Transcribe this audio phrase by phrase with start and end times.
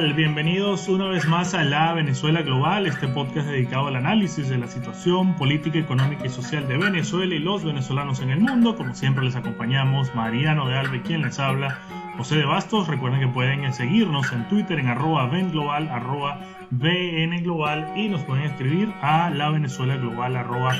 [0.00, 0.12] tal?
[0.14, 4.68] Bienvenidos una vez más a La Venezuela Global, este podcast dedicado al análisis de la
[4.68, 8.76] situación política, económica y social de Venezuela y los venezolanos en el mundo.
[8.76, 11.78] Como siempre les acompañamos Mariano de Albe, quien les habla,
[12.16, 12.86] José de Bastos.
[12.86, 19.30] Recuerden que pueden seguirnos en Twitter en arroba venglobal, arroba y nos pueden escribir a
[19.30, 20.76] la Venezuela Global arroba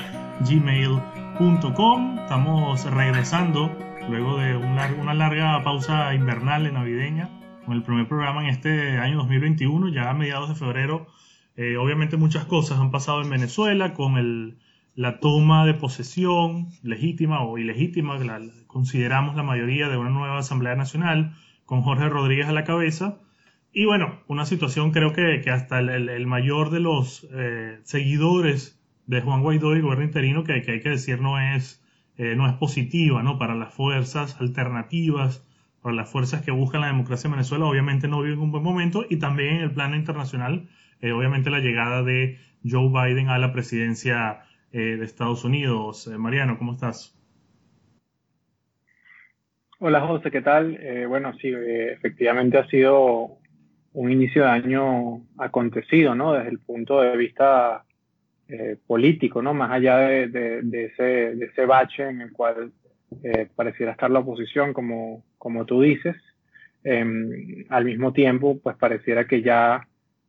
[0.47, 2.19] gmail.com.
[2.19, 3.69] Estamos regresando
[4.07, 7.38] luego de una larga pausa invernal y navideña
[7.69, 11.05] con el primer programa en este año 2021, ya a mediados de febrero.
[11.55, 14.57] Eh, obviamente muchas cosas han pasado en Venezuela con el,
[14.95, 20.75] la toma de posesión legítima o ilegítima, la, consideramos la mayoría de una nueva Asamblea
[20.75, 23.19] Nacional, con Jorge Rodríguez a la cabeza.
[23.71, 28.81] Y bueno, una situación creo que, que hasta el, el, mayor de los eh, seguidores
[29.05, 31.85] de Juan Guaidó y el gobierno interino, que, que hay que decir no es,
[32.17, 33.37] eh, no es positiva ¿no?
[33.37, 35.45] para las fuerzas alternativas
[35.81, 39.05] para las fuerzas que buscan la democracia en Venezuela, obviamente no viven un buen momento
[39.09, 40.67] y también en el plano internacional,
[41.01, 42.37] eh, obviamente la llegada de
[42.69, 46.07] Joe Biden a la presidencia eh, de Estados Unidos.
[46.07, 47.15] Eh, Mariano, ¿cómo estás?
[49.79, 50.77] Hola José, ¿qué tal?
[51.07, 53.37] bueno, sí, efectivamente ha sido
[53.93, 56.33] un inicio de año acontecido, ¿no?
[56.33, 57.85] Desde el punto de vista
[58.87, 59.53] político, ¿no?
[59.53, 62.73] Más allá de, de, ese, de ese bache en el cual
[63.55, 66.15] pareciera estar la oposición como, como tú dices.
[66.83, 69.87] Em, al mismo tiempo, pues pareciera que ya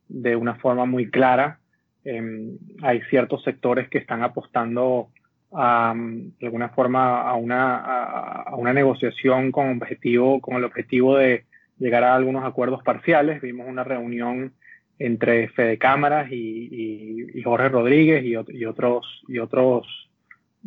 [0.09, 1.59] de una forma muy clara
[2.03, 5.09] em, hay ciertos sectores que están apostando
[5.53, 11.45] a, de alguna forma a una, a, una negociación con, objetivo, con el objetivo de
[11.77, 13.41] llegar a algunos acuerdos parciales.
[13.41, 14.53] Vimos una reunión
[14.99, 20.10] entre Fede Cámaras y, y, Jorge Rodríguez y, otros, y otros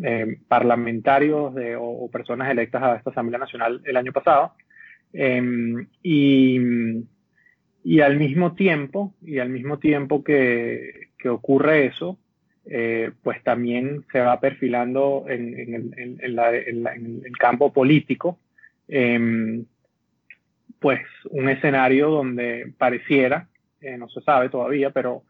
[0.02, 4.54] eh, parlamentarios de, o, personas electas a esta Asamblea Nacional el año pasado.
[5.12, 6.58] Em, y,
[7.84, 12.18] y, al mismo tiempo, y al mismo tiempo que, que ocurre eso,
[12.66, 18.38] eh, pues también se va perfilando en, el, en el, campo político,
[18.88, 19.66] em,
[20.80, 23.48] pues un escenario donde pareciera,
[23.82, 25.24] eh, no se sabe todavía, pero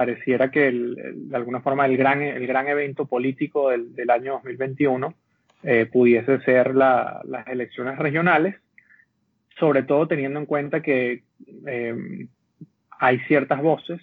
[0.00, 5.12] pareciera que de alguna forma el gran, el gran evento político del, del año 2021
[5.62, 8.54] eh, pudiese ser la, las elecciones regionales,
[9.58, 11.24] sobre todo teniendo en cuenta que
[11.66, 12.26] eh,
[12.98, 14.00] hay ciertas voces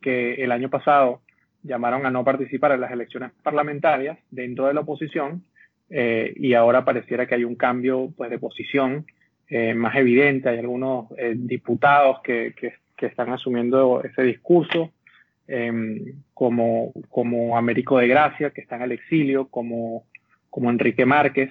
[0.00, 1.20] que el año pasado
[1.62, 5.44] llamaron a no participar en las elecciones parlamentarias dentro de la oposición
[5.90, 9.06] eh, y ahora pareciera que hay un cambio pues, de posición
[9.48, 10.48] eh, más evidente.
[10.48, 12.74] Hay algunos eh, diputados que, que,
[13.06, 14.90] están asumiendo ese discurso.
[15.48, 20.04] Em, como, como Américo de Gracia, que está en el exilio, como,
[20.50, 21.50] como Enrique Márquez,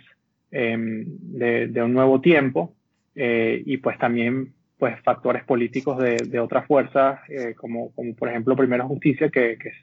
[0.52, 2.76] em, de, de, un nuevo tiempo,
[3.16, 8.28] eh, y pues también pues factores políticos de, de otras fuerzas, eh, como, como por
[8.28, 9.76] ejemplo Primera Justicia, que, que es,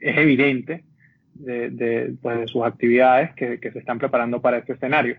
[0.00, 0.84] es, evidente
[1.34, 5.16] de, de, pues, de sus actividades que, que, se están preparando para este escenario.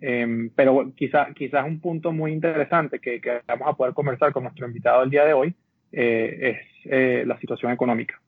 [0.00, 4.42] Eh, pero quizás quizás un punto muy interesante que, que, vamos a poder conversar con
[4.42, 5.54] nuestro invitado el día de hoy
[5.96, 8.20] eh, es eh, la situación económica.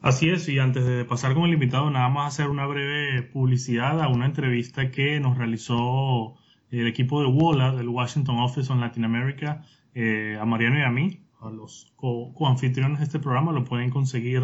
[0.00, 4.00] Así es, y antes de pasar con el invitado, nada más hacer una breve publicidad
[4.00, 6.36] a una entrevista que nos realizó
[6.70, 9.62] el equipo de WOLA, del Washington Office on Latin America,
[9.94, 14.42] eh, a Mariano y a mí, a los coanfitriones de este programa, lo pueden conseguir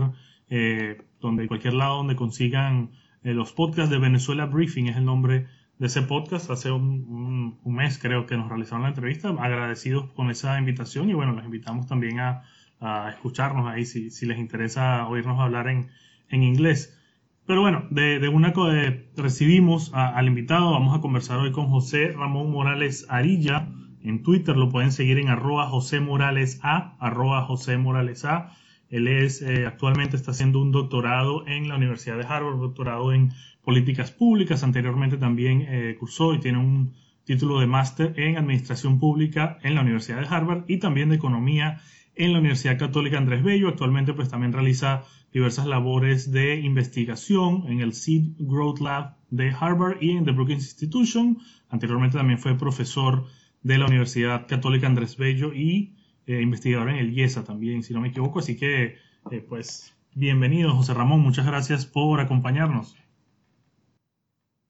[0.49, 2.91] eh, donde cualquier lado donde consigan
[3.23, 5.47] eh, los podcasts de Venezuela Briefing, es el nombre
[5.79, 6.51] de ese podcast.
[6.51, 11.33] Hace un, mes creo que nos realizaron la entrevista, agradecidos con esa invitación y bueno,
[11.33, 12.43] los invitamos también a,
[13.11, 15.91] escucharnos ahí si, si, les interesa oírnos hablar en,
[16.31, 16.99] en inglés.
[17.47, 22.51] Pero bueno, de, una de, recibimos al invitado, vamos a conversar hoy con José Ramón
[22.53, 23.69] Morales Arilla.
[24.01, 28.53] En Twitter lo pueden seguir en arroba José Morales A, arroba José Morales A.
[28.93, 33.33] Él es, eh, actualmente está haciendo un doctorado en la Universidad de Harvard, doctorado en
[33.65, 34.63] políticas públicas.
[34.63, 36.93] Anteriormente también eh, cursó y tiene un
[37.25, 41.81] título de máster en administración pública en la Universidad de Harvard y también de economía
[42.17, 43.69] en la Universidad Católica Andrés Bello.
[43.69, 50.03] Actualmente pues también realiza diversas labores de investigación en el Seed Growth Lab de Harvard
[50.03, 51.39] y en The Brookings Institution.
[51.71, 53.25] Anteriormente también fue profesor
[53.63, 55.95] de la Universidad Católica Andrés Bello y
[56.27, 58.39] eh, investigador en el IESA también, si no me equivoco.
[58.39, 58.97] Así que,
[59.31, 61.21] eh, pues, bienvenido, José Ramón.
[61.21, 62.97] Muchas gracias por acompañarnos.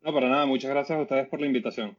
[0.02, 0.46] No, para nada.
[0.46, 1.96] Muchas gracias a ustedes por la invitación.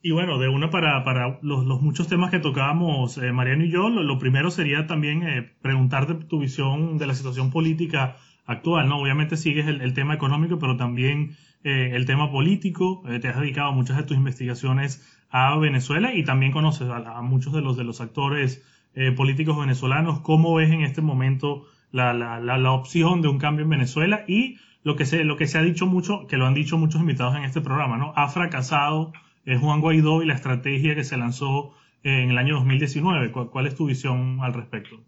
[0.00, 3.70] Y bueno, de una para, para los, los, muchos temas que tocábamos, eh, Mariano y
[3.70, 8.16] yo, lo, lo, primero sería también eh, preguntarte tu visión de la situación política
[8.46, 9.00] actual, ¿no?
[9.00, 13.02] Obviamente sigues el, tema económico, pero también eh, el tema político.
[13.08, 17.52] Eh, te has dedicado muchas de tus investigaciones a Venezuela y también conoces a, muchos
[17.52, 18.64] de los, de los actores
[18.94, 20.20] eh, políticos venezolanos.
[20.20, 24.24] ¿Cómo ves en este momento la, la, la, opción de un cambio en Venezuela?
[24.26, 27.00] Y lo que, se, lo que se ha dicho mucho, que lo han dicho muchos
[27.00, 28.12] invitados en este programa, ¿no?
[28.16, 29.12] Ha fracasado
[29.60, 31.72] Juan Guaidó y la estrategia que se lanzó
[32.02, 33.32] en el año 2019.
[33.32, 35.00] ¿Cuál, es tu visión al respecto?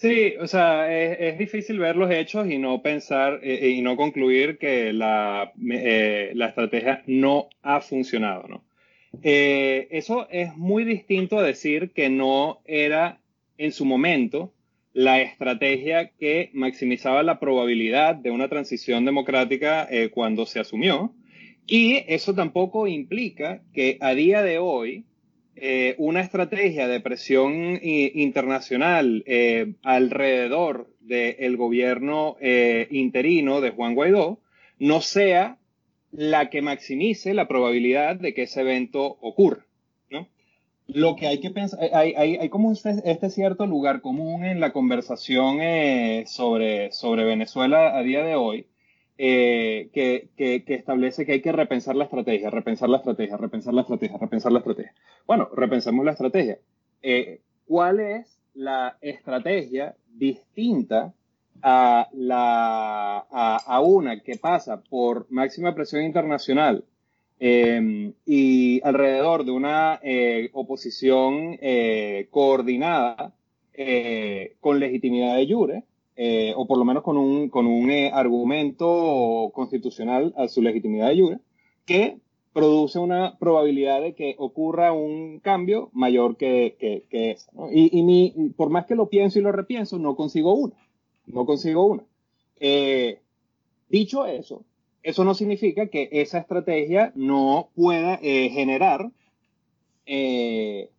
[0.00, 4.56] Sí, o sea, es, difícil ver los hechos y no pensar eh, y no concluir
[4.56, 8.64] que la, eh, la, estrategia no ha funcionado, ¿no?
[9.24, 13.18] Eh, eso es muy distinto a decir que no era
[13.56, 14.54] en su momento
[14.92, 21.12] la estrategia que maximizaba la probabilidad de una transición democrática cuando se asumió.
[21.66, 25.06] Y eso tampoco implica que a día de hoy
[25.60, 34.40] eh, una estrategia de presión internacional eh, alrededor del gobierno eh, interino de Juan Guaidó
[34.78, 35.58] no sea
[36.12, 39.66] la que maximice la probabilidad de que ese evento ocurra.
[40.10, 40.28] ¿no?
[40.86, 44.60] Lo que hay que pensar, hay, hay, hay como este, este, cierto lugar común en
[44.60, 45.58] la conversación
[46.26, 48.66] sobre, sobre Venezuela a día de hoy,
[49.20, 53.80] eh, que, que, establece que hay que repensar la estrategia, repensar la estrategia, repensar la
[53.80, 54.94] estrategia, repensar la estrategia.
[55.26, 56.58] Bueno, repensemos la estrategia.
[57.02, 61.12] Eh, ¿Cuál es la estrategia distinta
[61.62, 66.84] a, la, a, una que pasa por máxima presión internacional
[67.40, 70.00] eh, y alrededor de una
[70.52, 71.58] oposición
[72.30, 73.32] coordinada
[74.60, 75.82] con legitimidad de jure?
[76.20, 81.10] Eh, o por lo menos con un, con un eh, argumento constitucional a su legitimidad
[81.10, 81.38] de jure,
[81.86, 82.18] que
[82.52, 86.74] produce una probabilidad de que ocurra un cambio mayor que,
[87.08, 87.52] que, esa.
[87.70, 90.74] Y, y por más que lo pienso y lo repienso, no consigo una.
[91.26, 92.02] No consigo una.
[92.58, 93.20] Eh,
[93.88, 94.64] dicho eso,
[95.04, 99.12] eso no significa que esa estrategia no pueda generar
[100.04, 100.90] eh,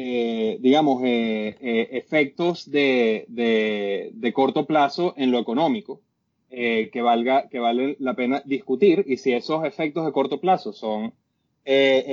[0.00, 6.00] digamos, eh, eh, efectos de, de, corto plazo en lo económico
[6.48, 11.14] que, valga, que vale la pena discutir y si esos efectos de corto plazo son,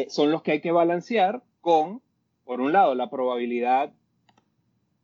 [0.10, 2.02] son los que hay que balancear con,
[2.44, 3.94] por un lado, la probabilidad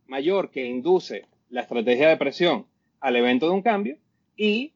[0.07, 2.65] mayor que induce la estrategia de presión
[2.99, 3.97] al evento de un cambio
[4.35, 4.73] y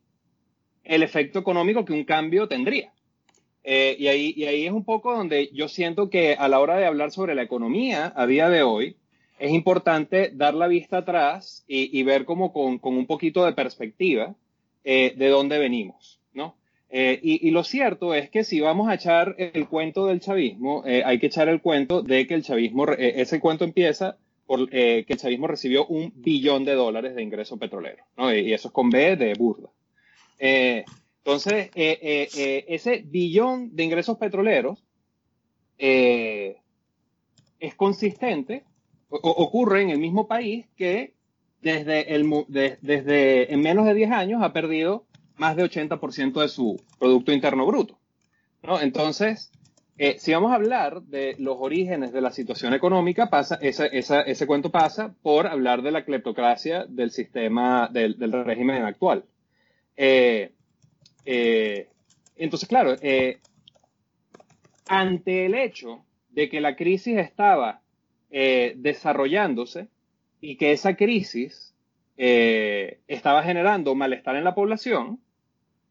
[0.83, 2.94] el efecto económico que un cambio tendría.
[3.67, 6.77] Eh, y, ahí, y ahí es un poco donde yo siento que a la hora
[6.77, 8.95] de hablar sobre la economía a día de hoy,
[9.39, 14.35] es importante dar la vista atrás y, ver como con, con, un poquito de perspectiva
[14.83, 16.55] eh, de dónde venimos, ¿no?
[16.91, 20.83] Eh, y, y, lo cierto es que si vamos a echar el cuento del chavismo,
[20.85, 25.17] hay que echar el cuento de que el chavismo, ese cuento empieza por que el
[25.17, 28.33] chavismo recibió un billón de dólares de ingreso petrolero, ¿no?
[28.33, 29.69] Y, eso es con B de burda.
[31.25, 34.83] Entonces, eh, eh, eh, ese billón de ingresos petroleros
[35.75, 36.55] es
[37.75, 38.63] consistente,
[39.09, 41.15] ocurre en el mismo país que
[41.61, 46.79] desde, el, desde en menos de 10 años ha perdido más de 80% de su
[46.99, 47.97] Producto Interno Bruto.
[48.61, 48.79] ¿no?
[48.79, 49.49] Entonces,
[50.19, 55.15] si vamos a hablar de los orígenes de la situación económica, pasa, ese cuento pasa
[55.23, 59.25] por hablar de la cleptocracia del sistema, del, régimen actual.
[61.25, 61.89] Eh,
[62.35, 63.39] entonces, claro, eh,
[64.87, 67.81] ante el hecho de que la crisis estaba
[68.29, 69.87] eh, desarrollándose
[70.41, 71.73] y que esa crisis
[72.17, 75.19] estaba generando malestar en la población,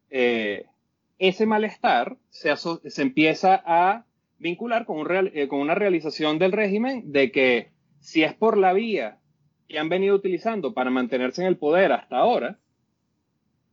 [0.09, 2.51] ese malestar se,
[2.97, 4.05] empieza a
[4.39, 7.69] vincular con, con una realización del régimen de que
[7.99, 9.19] si es por la vía
[9.67, 12.57] que han venido utilizando para mantenerse en el poder hasta ahora,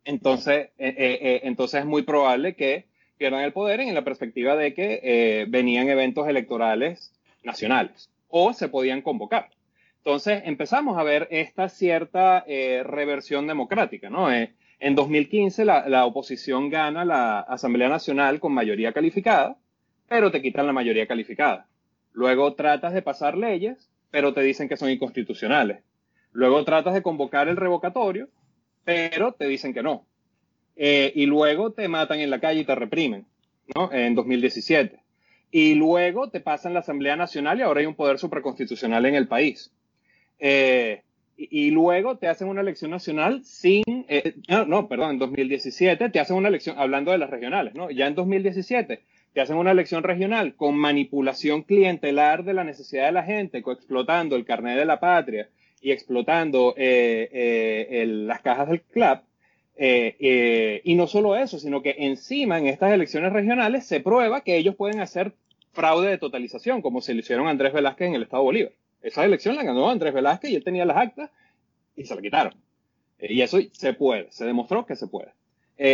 [0.05, 2.87] entonces, eh, eh, eh, entonces es muy probable que
[3.19, 7.13] pierdan el poder en la perspectiva de que venían eventos electorales
[7.45, 9.51] nacionales o se podían convocar.
[9.99, 12.45] Entonces empezamos a ver esta cierta
[12.85, 14.29] reversión democrática, ¿no?
[14.33, 19.57] en 2015 la, la, oposición gana la Asamblea Nacional con mayoría calificada,
[20.09, 21.69] pero te quitan la mayoría calificada.
[22.11, 25.85] Luego tratas de pasar leyes, pero te dicen que son inconstitucionales.
[26.33, 28.29] Luego tratas de convocar el revocatorio,
[28.85, 30.07] pero te dicen que no.
[30.77, 33.27] Eh, y luego te matan en la calle y te reprimen,
[33.75, 33.93] ¿no?
[33.93, 34.99] En 2017.
[35.51, 39.29] Y luego te pasan la Asamblea Nacional y ahora hay un poder supraconstitucional en el
[39.29, 39.71] país.
[40.39, 41.03] Eh,
[41.37, 46.21] y, luego te hacen una elección nacional sin, eh, no, no, perdón, en 2017 te
[46.21, 47.91] hacen una elección, hablando de las regionales, ¿no?
[47.91, 49.01] Ya en 2017
[49.33, 54.37] te hacen una elección regional con manipulación clientelar de la necesidad de la gente, coexplotando
[54.37, 55.49] el carnet de la patria
[55.83, 59.25] y explotando las cajas del CLAP.
[59.79, 64.77] y no solo eso, sino que encima en estas elecciones regionales se prueba que ellos
[64.77, 65.33] pueden hacer
[65.73, 68.73] fraude de totalización, como se le hicieron a Andrés Velázquez en el Estado Bolívar.
[69.03, 71.31] Esa elección la ganó Andrés Velázquez y él tenía las actas
[71.97, 72.55] y se la quitaron.
[73.21, 75.33] y eso se puede, se demostró que se puede.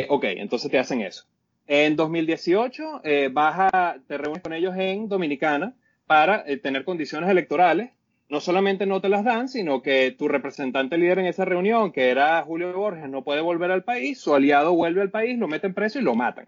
[0.08, 1.24] ok, entonces te hacen eso.
[1.68, 5.74] En 2018 eh, vas te reúnes con ellos en Dominicana
[6.06, 7.90] para eh, tener condiciones electorales.
[8.28, 12.10] No solamente no te las dan, sino que tu representante líder en esa reunión, que
[12.10, 15.74] era Julio Borges, no puede volver al país, su aliado vuelve al país, lo meten
[15.74, 16.46] preso y lo matan,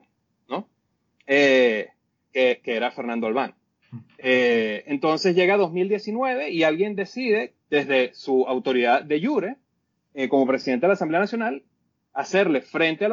[0.49, 0.69] ¿no?
[1.27, 1.89] Eh,
[2.33, 3.55] que, era Fernando Albán.
[4.19, 9.57] entonces llega 2019 y alguien decide, desde su autoridad de jure,
[10.29, 11.63] como presidente de la Asamblea Nacional,
[12.13, 13.09] hacerle frente,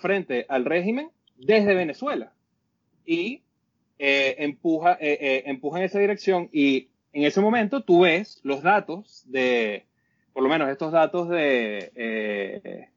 [0.00, 2.32] frente al régimen desde Venezuela
[3.04, 3.42] y
[3.98, 8.62] eh, empuja, eh, eh, empuja en esa dirección y en ese momento tú ves los
[8.62, 9.84] datos de,
[10.32, 12.88] por lo menos estos datos de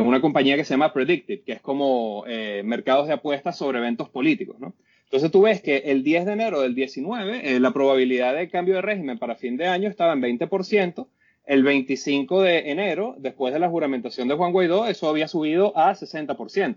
[0.00, 2.24] una compañía que se llama Predicted, que es como
[2.64, 4.74] mercados de apuestas sobre eventos políticos, ¿no?
[5.04, 8.82] Entonces tú ves que el 10 de enero del 19, la probabilidad de cambio de
[8.82, 11.06] régimen para fin de año estaba en 20%,
[11.48, 15.94] el 25 de enero, después de la juramentación de Juan Guaidó, eso había subido a
[15.94, 16.76] 60%.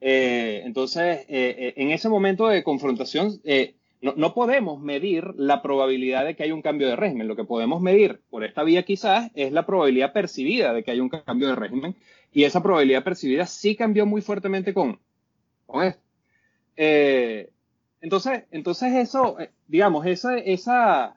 [0.00, 3.40] Eh, entonces, eh, eh, en ese momento de confrontación,
[4.16, 7.26] no, podemos medir la probabilidad de que haya un cambio de régimen.
[7.26, 11.02] Lo que podemos medir por esta vía quizás es la probabilidad percibida de que haya
[11.02, 11.96] un cambio de régimen.
[12.32, 14.98] Y esa probabilidad percibida sí cambió muy fuertemente con,
[15.66, 16.02] con esto.
[18.00, 21.16] entonces, entonces eso, digamos, esa, esa,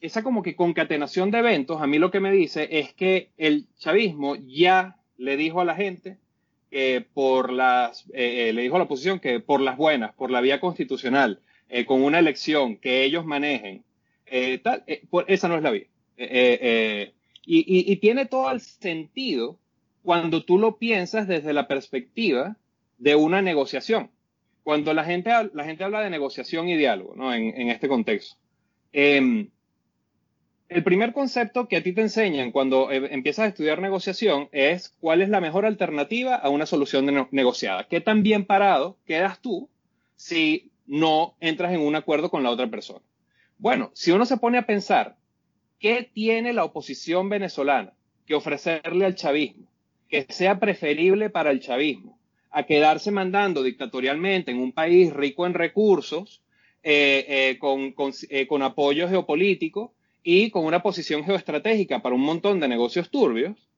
[0.00, 3.66] esa como que concatenación de eventos, a mí lo que me dice es que el
[3.78, 6.18] chavismo ya le dijo a la gente
[7.12, 10.40] por las, eh, eh, le dijo a la oposición que por las buenas, por la
[10.40, 11.40] vía constitucional,
[11.72, 13.84] eh, con una elección que ellos manejen,
[14.62, 14.84] tal,
[15.26, 15.86] esa no es la vía.
[17.44, 19.58] Y, y, tiene todo el sentido
[20.02, 22.56] cuando tú lo piensas desde la perspectiva
[22.98, 24.10] de una negociación.
[24.62, 27.34] Cuando la gente, la gente habla de negociación y diálogo, ¿no?
[27.34, 28.36] En, este contexto.
[28.92, 29.50] Em,
[30.68, 34.94] el primer concepto que a ti te enseñan cuando eh, empiezas a estudiar negociación es
[35.00, 37.88] cuál es la mejor alternativa a una solución negociada.
[37.88, 39.68] ¿Qué tan bien parado quedas tú
[40.14, 43.04] si no entras en un acuerdo con la otra persona?
[43.58, 45.16] Bueno, si uno se pone a pensar,
[45.78, 47.92] ¿qué tiene la oposición venezolana
[48.26, 49.66] que ofrecerle al chavismo
[50.08, 52.18] que sea preferible para el chavismo
[52.50, 56.42] a quedarse mandando dictatorialmente en un país rico en recursos,
[56.82, 59.94] eh, eh, con, con apoyo geopolítico?
[60.22, 63.68] y con una posición geoestratégica para un montón de negocios turbios,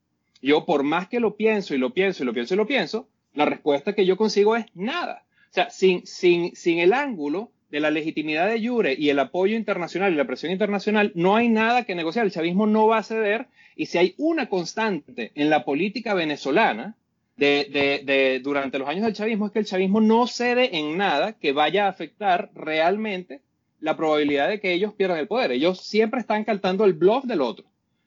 [0.43, 3.09] yo por más que lo pienso y lo pienso y lo pienso y lo pienso,
[3.33, 5.24] la respuesta que yo consigo es nada.
[5.55, 10.13] Sea, sin, sin, sin el ángulo de la legitimidad de Jure y el apoyo internacional
[10.13, 12.25] y la presión internacional, no hay nada que negociar.
[12.25, 13.47] El chavismo no va a ceder
[13.77, 16.97] y si hay una constante en la política venezolana
[17.37, 21.35] de, de, durante los años del chavismo es que el chavismo no cede en nada
[21.35, 23.41] que vaya a afectar realmente
[23.79, 25.53] la probabilidad de que ellos pierdan el poder.
[25.53, 27.67] Ellos siempre están cantando el bluff del otro.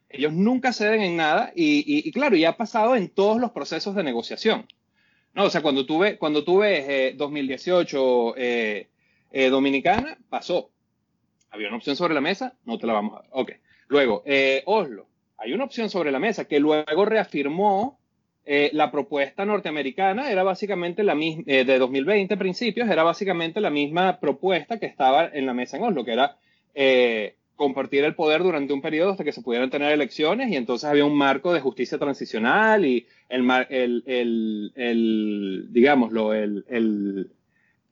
[0.10, 4.04] Ellos nunca ceden en nada y, claro, ya ha pasado en todos los procesos de
[4.04, 4.66] negociación.
[5.38, 8.88] No, o sea, cuando tuve, cuando tuve 2018 eh,
[9.32, 10.72] eh, Dominicana, pasó.
[11.52, 13.30] Había una opción sobre la mesa, no te la vamos a dar.
[13.34, 13.52] Ok.
[13.88, 15.06] Luego, eh, Oslo,
[15.38, 18.00] hay una opción sobre la mesa que luego reafirmó
[18.46, 23.70] eh, la propuesta norteamericana era básicamente la misma, eh, de 2020 principios, era básicamente la
[23.70, 26.38] misma propuesta que estaba en la mesa en Oslo, que era
[26.74, 30.90] eh, compartir el poder durante un periodo hasta que se pudieran tener elecciones y entonces
[30.90, 37.32] había un marco de justicia transicional y el, el, el, el digámoslo, el, el,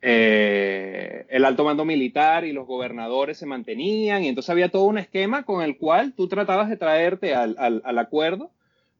[0.01, 5.43] el alto mando militar y los gobernadores se mantenían y entonces había todo un esquema
[5.43, 8.51] con el cual tú tratabas de traerte al, al, al acuerdo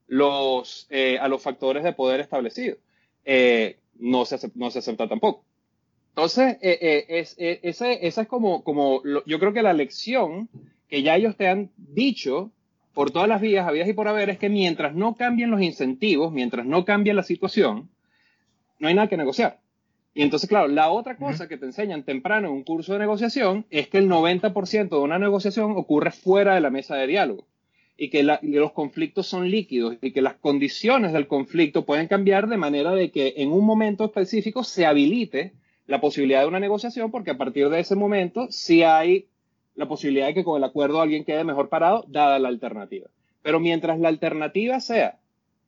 [0.07, 2.79] los, eh, a los factores de poder establecidos.
[3.24, 5.43] Eh, no, se, no se acepta tampoco.
[6.15, 10.48] Entonces, eh, es, esa es como, como yo creo que la lección
[10.88, 12.51] que ya ellos te han dicho
[12.93, 16.31] por todas las vías, habidas y por haber, es que mientras no cambien los incentivos,
[16.31, 17.89] mientras no cambie la situación,
[18.79, 19.60] no hay nada que negociar.
[20.13, 23.65] Y entonces, claro, la otra cosa que te enseñan temprano en un curso de negociación
[23.69, 27.45] es que el 90% de una negociación ocurre fuera de la mesa de diálogo
[27.98, 32.55] y que, los conflictos son líquidos y que las condiciones del conflicto pueden cambiar de
[32.55, 35.51] manera de que en un momento específico se habilite
[35.88, 39.27] la posibilidad de una negociación porque a partir de ese momento sí hay
[39.75, 43.08] la posibilidad de que con el acuerdo alguien quede mejor parado dada la alternativa.
[43.42, 45.20] Pero mientras la alternativa sea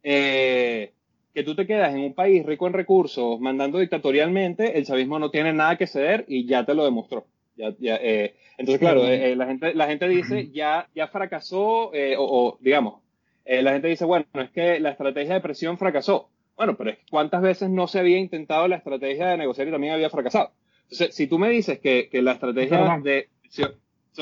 [0.01, 0.93] eh,
[1.33, 5.29] que tú te quedas en un país rico en recursos mandando dictatorialmente, el chavismo no
[5.29, 7.25] tiene nada que ceder y ya te lo demostró.
[7.57, 13.01] eh, entonces, claro, eh, la, gente, la gente dice, ya, ya fracasó, o, digamos,
[13.45, 16.29] la gente dice, bueno, es que la estrategia de presión fracasó.
[16.57, 19.93] Bueno, pero es ¿cuántas veces no se había intentado la estrategia de negociar y también
[19.93, 20.51] había fracasado?
[20.83, 23.29] Entonces, si tú me dices que, que la estrategia de...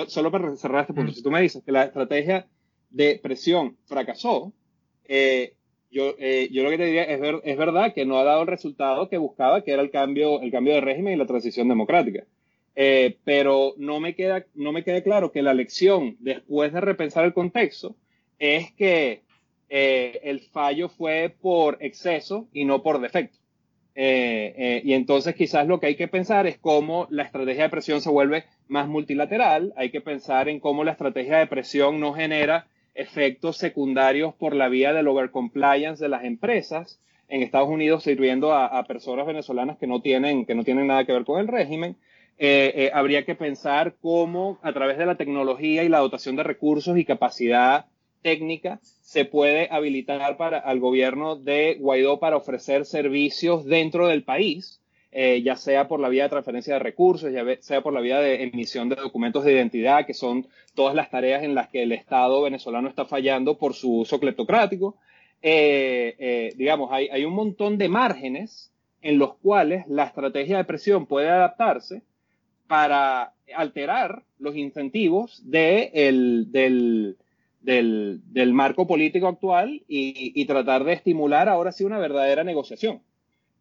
[0.08, 2.48] solo para cerrar este punto, si tú me dices que la estrategia
[2.90, 4.52] de presión fracasó,
[5.06, 5.54] eh,
[5.90, 8.42] yo, eh, yo lo que te diría es, ver, es verdad que no ha dado
[8.42, 11.70] el resultado que buscaba, que era el cambio, el cambio de régimen y la transición
[11.70, 12.26] democrática.
[12.76, 17.24] Eh, pero no me, queda, no me queda claro que la lección, después de repensar
[17.24, 17.96] el contexto,
[18.40, 19.22] es que
[19.70, 23.38] el fallo fue por exceso y no por defecto.
[23.96, 28.10] y entonces quizás lo que hay que pensar es cómo la estrategia de presión se
[28.10, 33.58] vuelve más multilateral, hay que pensar en cómo la estrategia de presión no genera efectos
[33.58, 39.26] secundarios por la vía del overcompliance de las empresas en Estados Unidos sirviendo a, personas
[39.26, 41.98] venezolanas que no tienen, que no tienen nada que ver con el régimen.
[42.38, 46.44] Eh, eh, habría que pensar cómo a través de la tecnología y la dotación de
[46.44, 47.86] recursos y capacidad
[48.26, 54.82] técnica se puede habilitar para, al gobierno de Guaidó para ofrecer servicios dentro del país
[55.12, 58.20] eh, ya sea por la vía de transferencia de recursos, ya sea por la vía
[58.20, 61.94] de emisión de documentos de identidad, que son todas las tareas en las que el
[61.94, 64.98] Estado venezolano está fallando por su uso cleptocrático.
[65.42, 70.66] Eh, eh, digamos, hay, hay, un montón de márgenes en los cuales la estrategia de
[70.66, 72.02] presión puede adaptarse
[72.68, 77.16] para alterar los incentivos del,
[77.66, 83.02] del, marco político actual y, tratar de estimular ahora sí una verdadera negociación.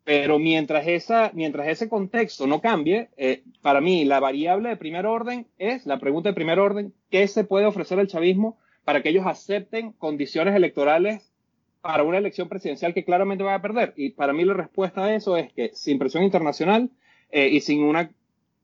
[0.04, 5.86] Pero mientras ese contexto no cambie, eh, para mí la variable de primer orden es,
[5.86, 9.92] la pregunta de primer orden, ¿qué se puede ofrecer al chavismo para que ellos acepten
[9.92, 11.32] condiciones electorales
[11.80, 13.94] para una elección presidencial que claramente van a perder?
[13.96, 16.90] Y para mí la respuesta a eso es que sin presión internacional
[17.30, 18.10] eh, y sin una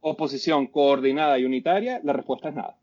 [0.02, 2.79] oposición coordinada y unitaria, la respuesta es nada.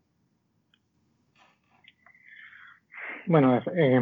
[3.28, 4.00] Bueno, eh,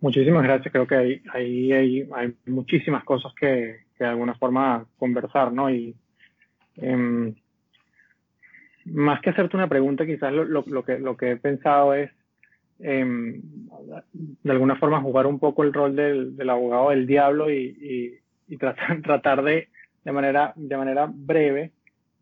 [0.00, 0.72] muchísimas gracias.
[0.72, 5.70] Creo que hay, hay, hay, muchísimas cosas que, que, de alguna forma conversar, ¿no?
[5.70, 5.94] Y
[6.78, 7.34] eh,
[8.86, 12.10] más que hacerte una pregunta, quizás lo, lo, lo, que, lo que he pensado es
[12.80, 13.04] eh,
[14.12, 17.76] de alguna forma jugar un poco el rol del, del abogado del diablo y,
[18.48, 19.68] y, y tratar, tratar de,
[20.04, 21.70] de, manera, de manera breve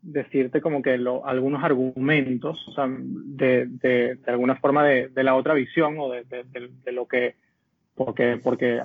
[0.03, 5.23] decirte como que lo, algunos argumentos o sea, de, de, de, alguna forma de, de,
[5.23, 6.25] la otra visión o de,
[6.91, 7.35] lo que,
[7.95, 8.81] porque, porque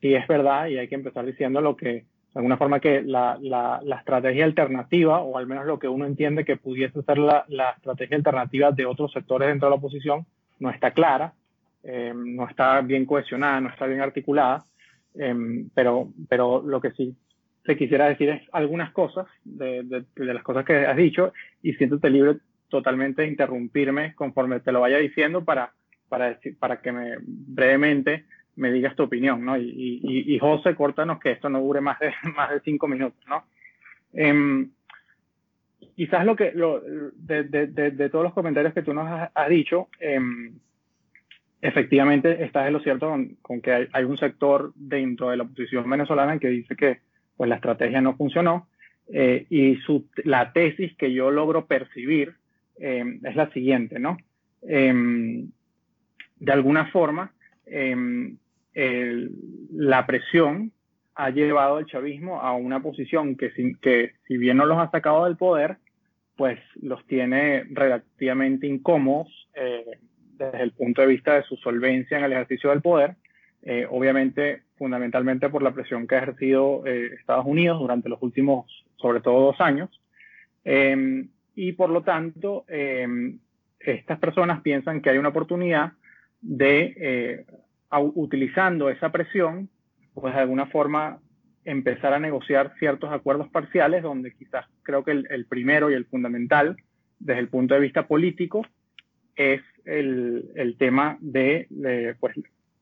[0.00, 2.04] sí es verdad y hay que empezar diciendo lo que, de
[2.36, 6.44] alguna forma que la, la, la estrategia alternativa, o al menos lo que uno entiende
[6.44, 10.24] que pudiese ser la, la estrategia alternativa de otros sectores dentro de la oposición,
[10.60, 11.34] no está clara,
[11.82, 14.64] eh, no está bien cohesionada, no está bien articulada,
[15.16, 17.16] eh, pero, pero lo que sí
[17.64, 22.36] te quisiera decir algunas cosas de, de, las cosas que has dicho y siéntete libre
[22.68, 25.72] totalmente de interrumpirme conforme te lo vaya diciendo para,
[26.08, 28.24] para, decir, para que me brevemente
[28.56, 29.56] me digas tu opinión, ¿no?
[29.56, 33.44] Y, y, José, córtanos que esto no dure más de, más de cinco minutos, ¿no?
[34.12, 34.66] Eh,
[35.96, 39.88] quizás lo que, lo, de, de, todos los comentarios que tú nos has, has dicho,
[40.00, 40.18] eh,
[41.60, 45.44] efectivamente estás en lo cierto con, con que hay, hay, un sector dentro de la
[45.44, 47.00] oposición venezolana que dice que
[47.40, 48.68] pues la estrategia no funcionó.
[49.10, 49.78] Eh, y
[50.24, 52.34] la tesis que yo logro percibir
[52.78, 54.18] eh, es la siguiente, ¿no?
[54.68, 54.92] Eh,
[56.36, 57.32] de alguna forma,
[57.64, 59.30] el,
[59.72, 60.72] la presión
[61.14, 64.90] ha llevado al chavismo a una posición que si, que si bien no los ha
[64.90, 65.78] sacado del poder,
[66.36, 72.32] pues los tiene relativamente incómodos desde el punto de vista de su solvencia en el
[72.32, 73.16] ejercicio del poder
[73.62, 78.64] eh, obviamente fundamentalmente por la presión que ha ejercido eh, Estados Unidos durante los últimos,
[78.96, 79.90] sobre todo dos años.
[80.64, 83.38] Eh, y por lo tanto, em,
[83.78, 85.92] estas personas piensan que hay una oportunidad
[86.40, 87.46] de, eh,
[88.14, 89.68] utilizando esa presión,
[90.14, 91.18] pues de alguna forma
[91.66, 96.78] empezar a negociar ciertos acuerdos parciales, donde quizás creo que el, primero y el fundamental,
[97.18, 98.66] desde el punto de vista político,
[99.36, 102.34] es el, el tema de, de pues,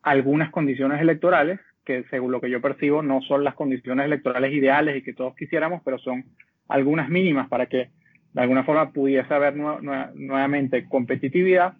[0.02, 1.58] algunas condiciones electorales
[1.88, 5.34] que según lo que yo percibo no son las condiciones electorales ideales y que todos
[5.34, 6.22] quisiéramos, pero son
[6.68, 7.88] algunas mínimas para que
[8.34, 9.80] de alguna forma pudiese haber nu
[10.14, 11.78] nuevamente competitividad.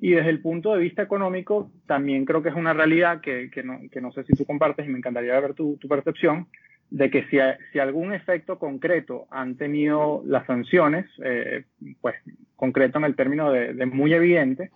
[0.00, 3.62] Y desde el punto de vista económico, también creo que es una realidad que, que,
[3.62, 6.46] no, que no, sé si tú compartes y me encantaría ver tu, tu percepción,
[6.88, 7.36] de que si,
[7.72, 11.64] si, algún efecto concreto han tenido las sanciones, eh,
[12.00, 12.14] pues
[12.56, 14.70] concreto en el término de, de muy evidente,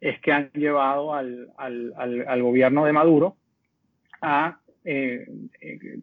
[0.00, 3.36] es que han llevado al, al, al, al gobierno de Maduro
[4.20, 5.26] a, eh,
[5.60, 5.98] eh,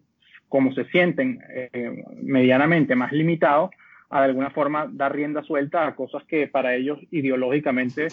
[0.48, 3.70] como se sienten eh, medianamente más limitados,
[4.10, 8.08] a de alguna forma dar rienda suelta a cosas que para ellos ideológicamente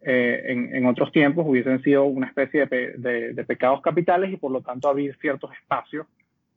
[0.00, 4.88] eh, en, otros tiempos hubiesen sido una especie de, pecados capitales y por lo tanto
[4.88, 6.06] abrir ciertos espacios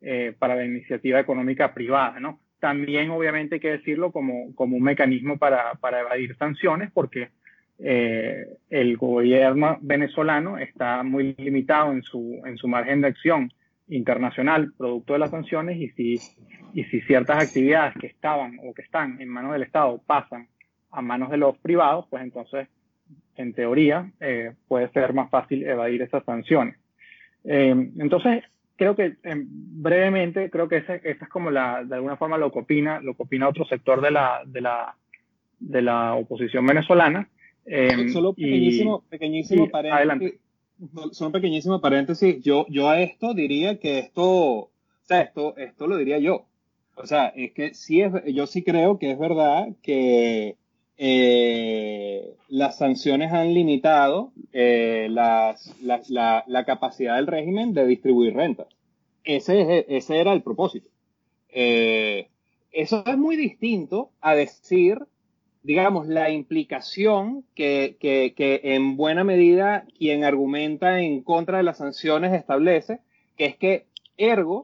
[0.02, 2.40] eh, para la iniciativa económica privada, ¿no?
[2.60, 7.30] También obviamente hay que decirlo como, como un mecanismo para, para evadir sanciones porque
[7.84, 13.52] eh, el gobierno venezolano está muy limitado en su, en su margen de acción
[13.90, 16.20] internacional producto de las sanciones y si,
[16.74, 20.48] y si ciertas actividades que estaban o que están en manos del Estado pasan
[20.92, 22.68] a manos de los privados, pues entonces,
[23.36, 26.76] en teoría, eh, puede ser más fácil evadir esas sanciones.
[27.46, 28.44] Eh, entonces,
[28.76, 33.00] creo que brevemente, creo que esa, es como la, de alguna forma lo que opina,
[33.00, 34.96] lo que opina otro sector de la, de la,
[35.60, 37.28] de la oposición venezolana.
[37.66, 39.98] Eh, solo pequeñísimo, pequeñísimo paréntesis.
[39.98, 40.40] Adelante.
[41.12, 42.42] Solo pequeñísimo paréntesis.
[42.42, 44.70] Yo, yo a esto diría que esto, o
[45.04, 46.46] sea, esto, esto lo diría yo.
[46.96, 50.58] O sea, es que sí es, yo sí creo que es verdad que
[50.98, 58.68] eh, las sanciones han limitado eh, las, la, la, capacidad del régimen de distribuir rentas.
[59.24, 60.90] Ese, ese era el propósito.
[61.50, 62.28] Eh,
[62.72, 65.00] eso es muy distinto a decir,
[65.64, 71.78] digamos, la implicación que, que, que, en buena medida quien argumenta en contra de las
[71.78, 73.00] sanciones establece,
[73.38, 73.86] que es que
[74.18, 74.64] ergo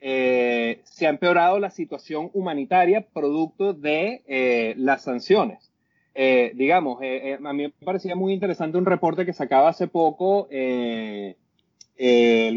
[0.00, 5.72] eh, se ha empeorado la situación humanitaria producto de eh, las sanciones.
[6.14, 11.36] Eh, digamos, a mí me parecía muy interesante un reporte que sacaba hace poco el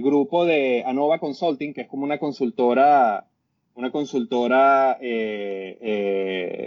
[0.01, 3.25] grupo de Anova Consulting, que es como una consultora,
[3.75, 4.97] una consultora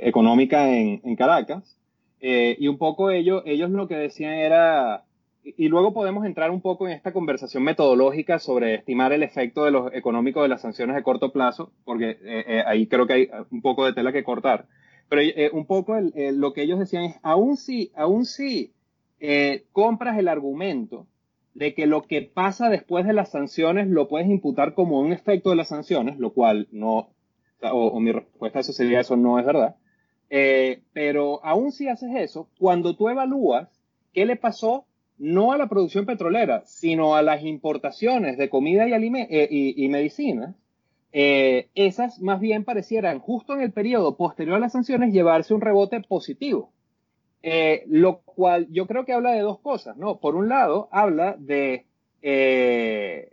[0.05, 1.77] económica en, en Caracas.
[2.21, 5.05] y un poco ellos, ellos lo que decían era,
[5.45, 9.71] y luego podemos entrar un poco en esta conversación metodológica sobre estimar el efecto de
[9.71, 13.29] los económicos de las sanciones de corto plazo, porque eh, eh, ahí creo que hay
[13.51, 14.67] un poco de tela que cortar.
[15.09, 18.73] Pero eh, un poco lo que ellos decían es, aún si, aún si
[19.73, 21.07] compras el argumento
[21.55, 25.51] de que lo que pasa después de las sanciones lo puedes imputar como un efecto
[25.51, 27.11] de las sanciones, lo cual no,
[27.63, 29.77] o, mi respuesta a eso sería eso no es verdad.
[30.93, 33.69] pero aún si haces eso, cuando tú evalúas
[34.13, 34.87] qué le pasó
[35.19, 40.55] no a la producción petrolera, sino a las importaciones de comida y, eh, y, medicina,
[41.13, 45.61] eh, esas más bien parecieran, justo en el periodo posterior a las sanciones, llevarse un
[45.61, 46.73] rebote positivo.
[47.47, 50.17] Eh, lo cual yo creo que habla de dos cosas, ¿no?
[50.19, 51.85] Por un lado, habla de,
[52.23, 53.29] de,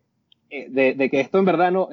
[0.49, 1.87] de, que esto en verdad no,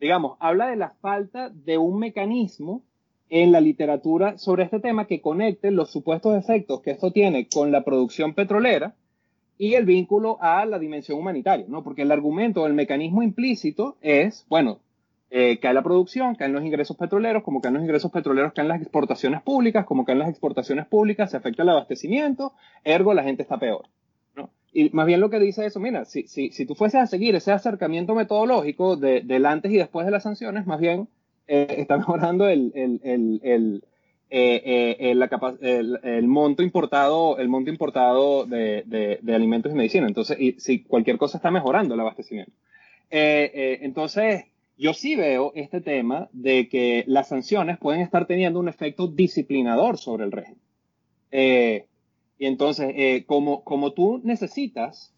[0.00, 2.82] digamos, habla de la falta de un mecanismo
[3.28, 7.72] en la literatura sobre este tema que conecte los supuestos efectos que esto tiene con
[7.72, 8.94] la producción petrolera
[9.58, 11.82] y el vínculo a la dimensión humanitaria, ¿no?
[11.82, 14.80] Porque el argumento, el mecanismo implícito es, bueno,
[15.30, 18.80] eh, cae la producción, caen los ingresos petroleros, como caen los ingresos petroleros, caen las
[18.80, 22.52] exportaciones públicas, como caen las exportaciones públicas, se afecta el abastecimiento,
[22.84, 23.86] ergo la gente está peor.
[24.72, 27.34] Y más bien lo que dice eso, mira, si, si, si tú fueses a seguir
[27.34, 31.08] ese acercamiento metodológico de, del antes y después de las sanciones, más bien
[31.48, 33.00] eh, está mejorando el, el,
[33.42, 33.84] el,
[34.28, 35.30] eh, eh, la
[35.62, 38.82] el, monto importado, el monto importado de,
[39.22, 40.06] de, alimentos y medicina.
[40.06, 42.52] Entonces, y, si cualquier cosa está mejorando el abastecimiento.
[43.10, 44.44] entonces,
[44.78, 49.98] yo sí veo este tema de que las sanciones pueden estar teniendo un efecto disciplinador
[49.98, 50.60] sobre el régimen.
[52.38, 55.12] y entonces, como, como tú necesitas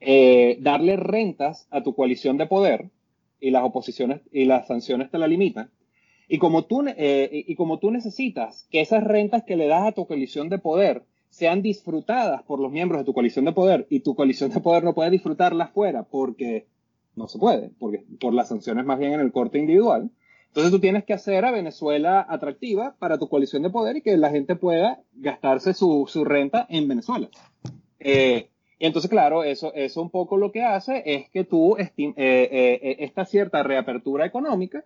[0.00, 2.90] darle rentas a tu coalición de poder,
[3.42, 5.70] y las oposiciones y las sanciones te la limitan.
[6.28, 9.92] Y como tú, eh, y como tú necesitas que esas rentas que le das a
[9.92, 14.00] tu coalición de poder sean disfrutadas por los miembros de tu coalición de poder y
[14.00, 16.66] tu coalición de poder no puede disfrutarlas fuera porque
[17.16, 20.10] no se puede, porque por las sanciones más bien en el corte individual.
[20.48, 24.16] Entonces tú tienes que hacer a Venezuela atractiva para tu coalición de poder y que
[24.16, 27.28] la gente pueda gastarse su, su renta en Venezuela.
[28.00, 28.50] Eh,
[28.82, 32.14] y entonces, claro, eso, eso un poco lo que hace es que tú, eh, eh,
[32.16, 34.84] eh, esta cierta reapertura económica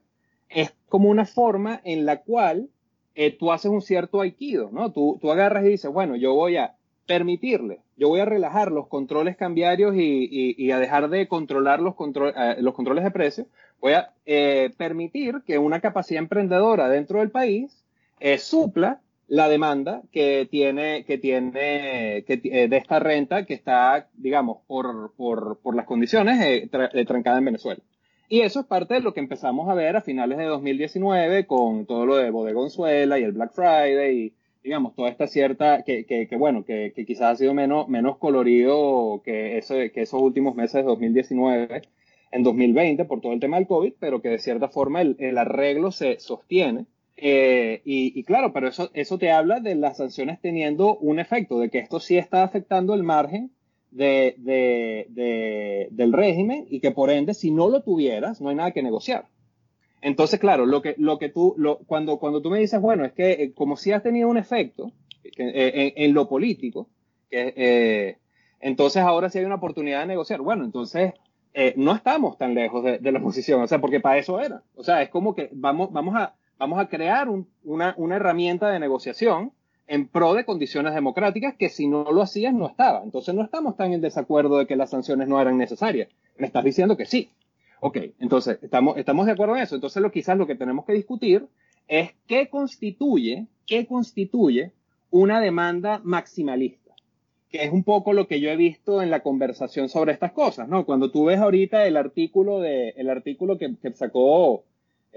[0.51, 2.69] es como una forma en la cual
[3.39, 4.93] tú haces un cierto aikido, ¿no?
[4.93, 6.76] Tú, tú agarras y dices, bueno, yo voy a
[7.07, 12.35] permitirle, yo voy a relajar los controles cambiarios y, a dejar de controlar los, control,
[12.61, 13.47] los controles de precio,
[13.81, 14.13] voy a
[14.77, 17.85] permitir que una capacidad emprendedora dentro del país
[18.39, 25.13] supla la demanda que tiene, que tiene eh, de esta renta que está, digamos, por,
[25.17, 27.83] por, por las condiciones eh, eh, trancada en Venezuela.
[28.29, 31.87] Y eso es parte de lo que empezamos a ver a finales de 2019 con
[31.87, 34.33] todo lo de Bodegonzuela y el Black Friday
[34.67, 38.19] digamos, toda esta cierta, que, que, que bueno, que, que, quizás ha sido menos, menos
[38.19, 41.83] colorido que, eso, que esos últimos meses de 2019
[42.33, 45.39] en 2020 por todo el tema del COVID, pero que de cierta forma el, el
[45.39, 50.99] arreglo se sostiene Eh, y, claro, pero eso, eso te habla de las sanciones teniendo
[50.99, 53.53] un efecto, de que esto sí está afectando el margen
[53.91, 54.35] de,
[55.91, 59.29] del régimen y que por ende, si no lo tuvieras, no hay nada que negociar.
[60.07, 63.13] Entonces, claro, lo que, lo que tú, lo, cuando, cuando tú me dices, bueno, es
[63.13, 64.93] que eh, como si has tenido un efecto
[65.25, 66.89] eh, en, lo político,
[67.29, 68.17] que,
[68.61, 70.43] entonces ahora sí hay una oportunidad de negociar.
[70.43, 71.13] Bueno, entonces
[71.75, 74.63] no estamos tan lejos de, de, la oposición, o sea, porque para eso era.
[74.77, 77.29] O sea, es como que vamos, vamos a, vamos a crear
[77.65, 79.51] una, una, herramienta de negociación
[79.89, 83.03] en pro de condiciones democráticas que si no lo hacías no estaba.
[83.03, 86.09] Entonces no estamos tan en desacuerdo de que las sanciones no eran necesarias.
[86.39, 87.31] Me estás diciendo que sí.
[87.81, 89.75] Ok, entonces estamos, estamos de acuerdo en eso.
[89.75, 91.47] Entonces lo, quizás lo que tenemos que discutir
[91.89, 94.73] es qué constituye, qué constituye
[95.11, 96.95] una demanda maximalista,
[97.51, 100.69] que es un poco lo que yo he visto en la conversación sobre estas cosas,
[100.69, 100.85] ¿no?
[100.85, 104.65] Cuando tú ves ahorita el artículo de, el artículo que, que sacó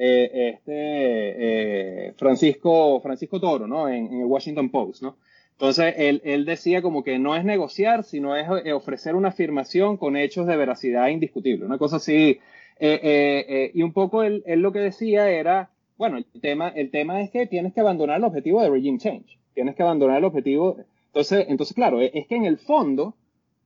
[0.01, 3.89] eh, este, eh, Francisco, Francisco Toro, ¿no?
[3.89, 5.17] En, el Washington Post, ¿no?
[5.59, 9.97] Entonces, él, él, decía como que no es negociar, sino es eh, ofrecer una afirmación
[9.97, 12.39] con hechos de veracidad indiscutible, una cosa así.
[12.79, 17.29] y un poco él, él, lo que decía era, bueno, el tema, el tema es
[17.29, 20.77] que tienes que abandonar el objetivo de regime change, tienes que abandonar el objetivo.
[21.07, 23.15] Entonces, entonces claro, es que en el fondo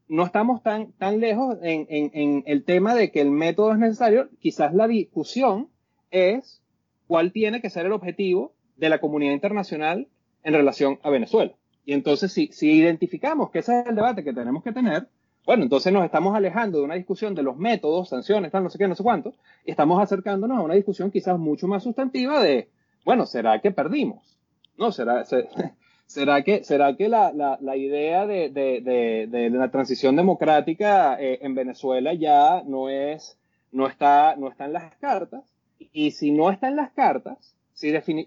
[0.08, 4.30] no estamos tan, tan lejos en, en el tema de que el método es necesario,
[4.40, 5.70] quizás la discusión
[6.10, 6.60] es
[7.06, 10.08] cuál tiene que ser el objetivo de la comunidad internacional
[10.44, 11.54] en relación a Venezuela.
[11.86, 15.08] Y entonces, si, identificamos que ese es el debate que tenemos que tener,
[15.46, 18.78] bueno, entonces nos estamos alejando de una discusión de los métodos, sanciones, tal, no sé
[18.78, 19.34] qué, no sé cuánto,
[19.66, 22.70] y estamos acercándonos a una discusión quizás mucho más sustantiva de,
[23.04, 24.38] bueno, ¿será que perdimos?
[24.78, 24.94] ¿No?
[24.94, 25.26] ¿Será,
[26.06, 27.34] será que, será que la,
[27.76, 33.38] idea de, de, de, de, la transición democrática eh, en Venezuela ya no es,
[33.74, 35.44] no está, no está en las cartas?
[35.92, 37.54] Y si no está en las cartas,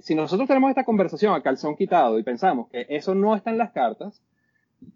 [0.02, 3.58] si, nosotros tenemos esta conversación a calzón quitado y pensamos que eso no está en
[3.58, 4.22] las cartas,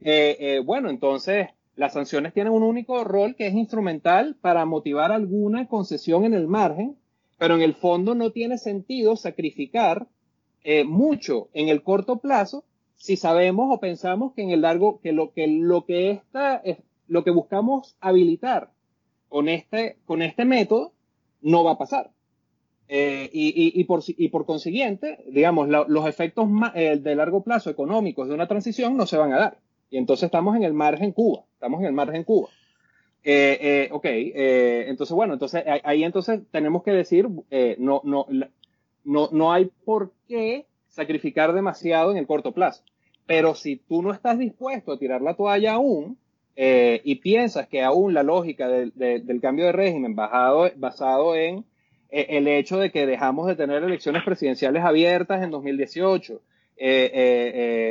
[0.03, 5.13] eh, eh, bueno, entonces las sanciones tienen un único rol que es instrumental para motivar
[5.13, 6.97] alguna concesión en el margen,
[7.39, 10.07] pero en el fondo no tiene sentido sacrificar
[10.63, 12.65] eh, mucho en el corto plazo
[12.97, 16.63] si sabemos o pensamos que en el largo, que lo que, lo que esta,
[17.09, 18.71] lo que buscamos habilitar
[19.31, 20.93] con este, con este método
[21.41, 22.11] no va a pasar.
[22.93, 28.97] Eh, y, por, consiguiente, digamos, los efectos eh, de largo plazo económicos de una transición
[28.97, 29.59] no se van a dar.
[29.91, 32.49] Y entonces estamos en el margen Cuba, estamos en el margen Cuba.
[33.23, 37.29] Eh, ok, entonces bueno, entonces ahí entonces tenemos que decir,
[37.79, 38.27] no, no,
[39.05, 42.83] no, no hay por qué sacrificar demasiado en el corto plazo.
[43.25, 46.19] Pero si tú no estás dispuesto a tirar la toalla aún,
[46.57, 51.65] y piensas que aún la lógica del cambio de régimen basado, basado en eh,
[52.11, 56.41] el hecho de que dejamos de tener elecciones presidenciales abiertas en 2018
[56.83, 57.11] eh,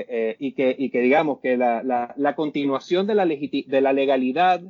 [0.10, 4.62] eh, y, que, y que digamos que la, la, continuación de la, legalidad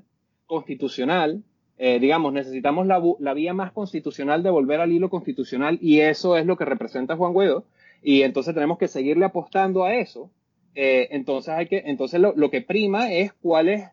[0.45, 1.43] constitucional,
[1.77, 6.45] digamos, necesitamos la, la, vía más constitucional de volver al hilo constitucional y eso es
[6.45, 7.63] lo que representa Juan Guaidó
[8.03, 10.29] y entonces tenemos que seguirle apostando a eso.
[10.75, 13.85] entonces hay que, entonces lo, lo que prima es cuál es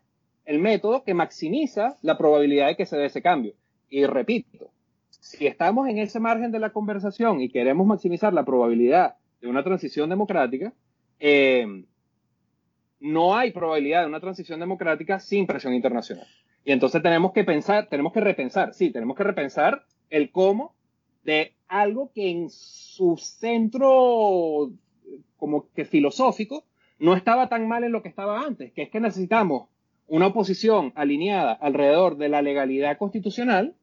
[0.44, 3.54] el método que maximiza la probabilidad de que se dé ese cambio.
[3.88, 4.70] Y repito,
[5.26, 9.64] si estamos en ese margen de la conversación y queremos maximizar la probabilidad de una
[9.64, 10.72] transición democrática,
[11.18, 11.84] eh,
[13.00, 16.26] no hay probabilidad de una transición democrática sin presión internacional.
[16.64, 20.76] Y entonces tenemos que pensar, tenemos que repensar, sí, tenemos que repensar el cómo
[21.24, 24.70] de algo que en su centro
[25.38, 26.64] como que filosófico
[27.00, 29.68] no estaba tan mal en lo que estaba antes, que es que necesitamos
[30.06, 33.74] una oposición alineada alrededor de la legalidad constitucional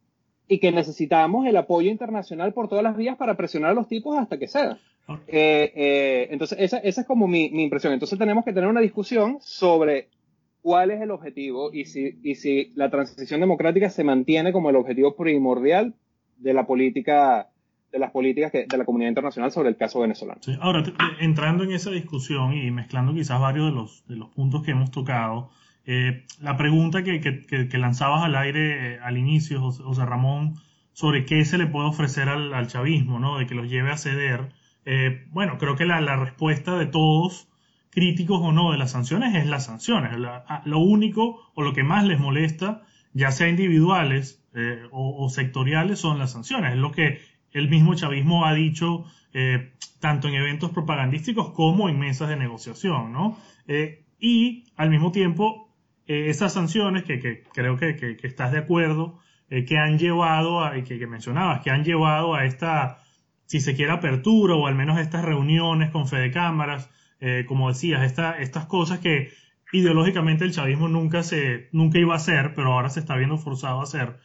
[0.48, 4.18] y que necesitamos el apoyo internacional por todas las vías para presionar a los tipos
[4.18, 4.78] hasta que sea.
[5.28, 7.94] Eh, eh, entonces, esa, esa, es como mi, mi, impresión.
[7.94, 10.10] Entonces, tenemos que tener una discusión sobre
[10.62, 14.78] cuál es el objetivo y si, y si la transición democrática se mantiene como el
[14.78, 15.94] objetivo primordial
[16.38, 17.50] de la política
[17.92, 20.42] de las políticas de la comunidad internacional sobre el caso venezolano.
[20.62, 20.84] ahora,
[21.20, 24.90] entrando en esa discusión y mezclando quizás varios de los, de los puntos que hemos
[24.90, 25.52] tocado,
[25.86, 30.56] eh, la pregunta que, que, lanzabas al aire eh, al inicio, José, Ramón,
[30.94, 33.38] sobre qué se le puede ofrecer al, chavismo, ¿no?
[33.38, 34.54] De que los lleve a ceder.
[34.86, 37.50] Eh, bueno, creo que la, la, respuesta de todos,
[37.90, 40.12] críticos o no de las sanciones, es las sanciones.
[40.66, 44.42] Lo único o lo que más les molesta, ya sea individuales
[44.92, 46.74] o, o, sectoriales, son las sanciones.
[46.74, 47.20] Es lo que
[47.52, 49.06] el mismo chavismo ha dicho
[50.00, 53.38] tanto en eventos propagandísticos como en mesas de negociación, ¿no?
[54.20, 55.73] y al mismo tiempo
[56.06, 60.74] eh, esas sanciones que, creo que, que, estás de acuerdo, eh, que han llevado, a,
[60.84, 63.00] que, mencionabas, que han llevado a esta
[63.46, 66.90] si se quiere, apertura o al menos estas reuniones con Fede Cámaras,
[67.20, 69.32] eh, como decías, estas cosas que
[69.72, 73.80] ideológicamente el chavismo nunca, se, nunca iba a hacer, pero ahora se está viendo forzado
[73.80, 74.20] a hacer.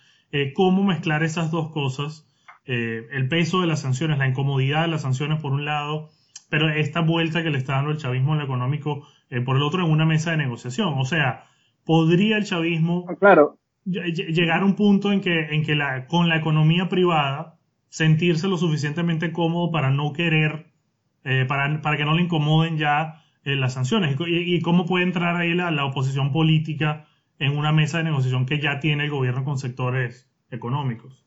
[0.54, 2.24] ¿Cómo mezclar esas dos cosas?
[2.64, 6.10] el peso de las sanciones, la incomodidad de las sanciones por un lado,
[6.50, 9.08] pero esta vuelta que le está dando el chavismo en lo económico
[9.46, 10.94] por el otro en una mesa de negociación.
[10.98, 11.48] O sea,
[11.88, 13.58] ¿podría el chavismo ah, claro.
[13.86, 18.58] llegar a un punto en que, en que la, con la economía privada sentirse lo
[18.58, 20.66] suficientemente cómodo para no querer,
[21.24, 24.18] eh, para, para, que no le incomoden ya eh, las sanciones.
[24.26, 27.06] Y, cómo puede entrar ahí la, la, oposición política
[27.38, 31.24] en una mesa de negociación que ya tiene el gobierno con sectores económicos.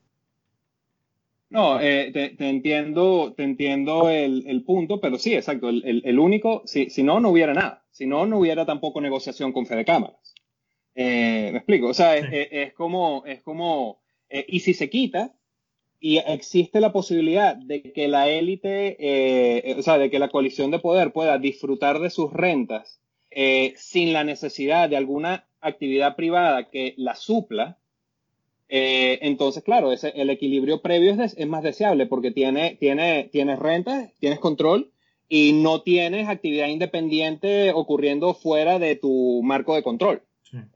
[1.50, 5.70] No, eh, te, entiendo, te entiendo el, el, punto, pero sí, exacto.
[5.70, 7.84] El, el, único, si, si, no, no hubiera nada.
[7.90, 10.31] Si no, no hubiera tampoco negociación con Fede Cámaras.
[10.96, 11.88] Me explico.
[11.88, 15.34] O sea, es, es, como, es como, y si se quita,
[16.04, 20.72] y existe la posibilidad de que la élite, eh, o sea, de que la coalición
[20.72, 23.00] de poder pueda disfrutar de sus rentas
[23.30, 27.78] eh, sin la necesidad de alguna actividad privada que la supla,
[28.68, 33.60] eh, entonces, claro, ese, el equilibrio previo es, es, más deseable porque tiene, tiene, tienes
[33.60, 34.92] rentas, tienes control
[35.30, 40.24] y no tienes actividad independiente ocurriendo fuera de tu marco de control,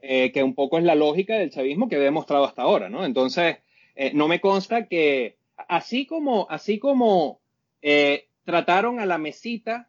[0.00, 3.04] que un poco es la lógica del chavismo que he demostrado hasta ahora, ¿no?
[3.04, 3.58] Entonces,
[3.96, 7.40] eh, no me consta que, así como, así como
[7.80, 9.88] eh, trataron a la mesita,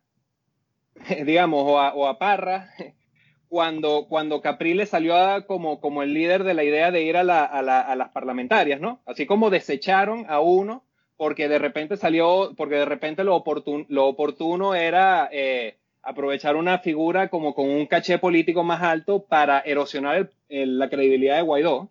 [1.26, 2.69] digamos, o a, Parra,
[3.50, 8.10] cuando, cuando Capriles salió como, como el líder de la idea de ir a, las
[8.12, 9.02] parlamentarias, ¿no?
[9.06, 10.86] Así como desecharon a uno
[11.17, 17.54] porque de repente salió, porque de repente lo oportuno, era eh, aprovechar una figura como
[17.54, 21.89] con un caché político más alto para erosionar la credibilidad de Guaidó.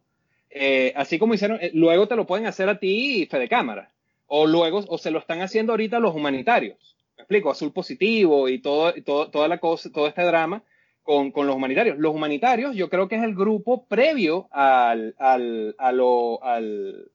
[0.51, 3.93] Eh, así como hicieron, eh, luego te lo pueden hacer a ti Fede Cámara,
[4.27, 6.97] o luego, o se lo están haciendo ahorita los humanitarios.
[7.17, 10.63] Me explico, azul positivo y todo, todo, toda la cosa, todo este drama
[11.03, 11.99] con, con, los humanitarios.
[11.99, 17.11] Los humanitarios yo creo que es el grupo previo al, al, al,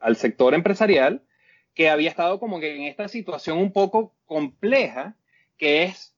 [0.00, 1.22] al, sector empresarial
[1.74, 5.14] que había estado como que en esta situación un poco compleja,
[5.60, 6.16] que es,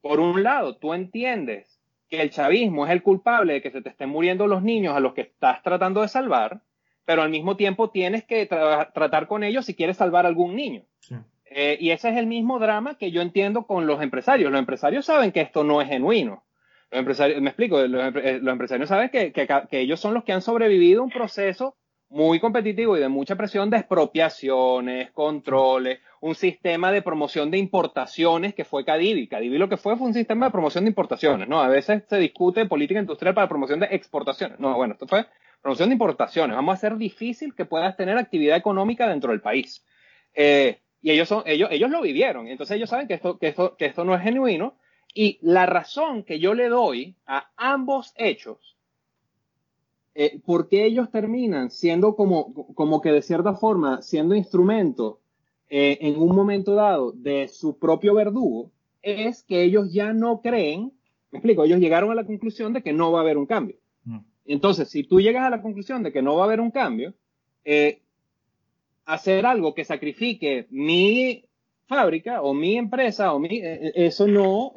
[0.00, 3.90] por un lado, tú entiendes que el chavismo es el culpable de que se te
[3.90, 6.62] estén muriendo los niños a los que estás tratando de salvar,
[7.04, 10.82] pero al mismo tiempo tienes que tratar con ellos si quieres salvar a algún niño.
[11.44, 14.50] Eh, y ese es el mismo drama que yo entiendo con los empresarios.
[14.50, 16.42] Los empresarios saben que esto no es genuino.
[16.90, 20.40] Los empresarios, me explico, los, eh, empresarios saben que, que ellos son los que han
[20.40, 21.76] sobrevivido un proceso
[22.08, 28.54] muy competitivo y de mucha presión de expropiaciones, controles, un sistema de promoción de importaciones
[28.54, 29.26] que fue Cadivi.
[29.26, 31.60] Cadivi lo que fue fue un sistema de promoción de importaciones, ¿no?
[31.60, 34.58] A veces se discute política industrial para promoción de exportaciones.
[34.60, 35.26] No, bueno, esto fue
[35.60, 36.54] promoción de importaciones.
[36.56, 39.84] Vamos a hacer difícil que puedas tener actividad económica dentro del país.
[40.34, 42.48] Eh, y ellos, son, ellos, ellos lo vivieron.
[42.48, 44.78] Entonces ellos saben que esto, que, esto, que esto no es genuino.
[45.12, 48.73] Y la razón que yo le doy a ambos hechos
[50.14, 55.18] eh, ¿por qué ellos terminan siendo como, como que de cierta forma, siendo instrumento
[55.68, 58.70] eh, en un momento dado de su propio verdugo?
[59.02, 60.92] Es que ellos ya no creen,
[61.32, 63.76] me explico, ellos llegaron a la conclusión de que no va a haber un cambio.
[64.04, 64.18] Mm.
[64.46, 67.12] Entonces, si tú llegas a la conclusión de que no va a haber un cambio,
[67.64, 68.00] eh,
[69.06, 71.44] hacer algo que sacrifique mi
[71.86, 74.74] fábrica o mi empresa o mi, eso no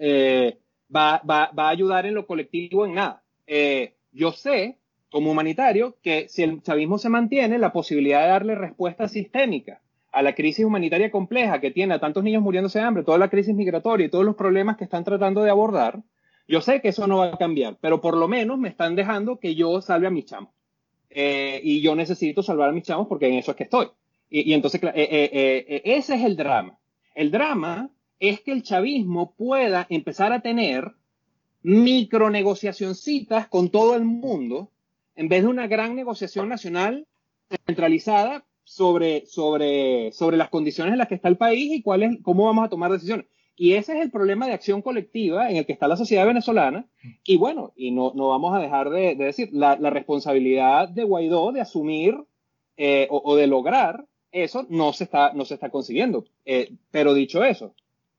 [0.94, 3.24] va, va, va, a ayudar en lo colectivo en nada.
[4.12, 4.78] yo sé
[5.12, 10.22] como humanitario que si el chavismo se mantiene, la posibilidad de darle respuesta sistémica a
[10.22, 13.54] la crisis humanitaria compleja que tiene a tantos niños muriéndose de hambre, toda la crisis
[13.54, 16.02] migratoria y todos los problemas que están tratando de abordar,
[16.48, 19.38] yo sé que eso no va a cambiar, pero por lo menos me están dejando
[19.40, 20.52] que yo salve a mis chamos.
[21.10, 23.88] Eh, y yo necesito salvar a mis chamos porque en eso es que estoy.
[24.30, 26.78] Y, entonces, eh, eh, ese es el drama.
[27.16, 27.90] El drama
[28.20, 30.92] es que el chavismo pueda empezar a tener
[31.64, 34.70] micronegociacioncitas con todo el mundo
[35.18, 37.06] en vez de una gran negociación nacional
[37.66, 42.18] centralizada sobre, sobre, sobre las condiciones en las que está el país y cuál es,
[42.22, 43.26] cómo vamos a tomar decisiones.
[43.56, 46.86] Y ese es el problema de acción colectiva en el que está la sociedad venezolana.
[47.24, 51.62] Y bueno, y no, no vamos a dejar de, decir, la, responsabilidad de Guaidó de
[51.62, 52.16] asumir
[52.78, 56.26] eh, o, de lograr eso no se está, no se está consiguiendo.
[56.46, 57.74] Eh, pero dicho eso,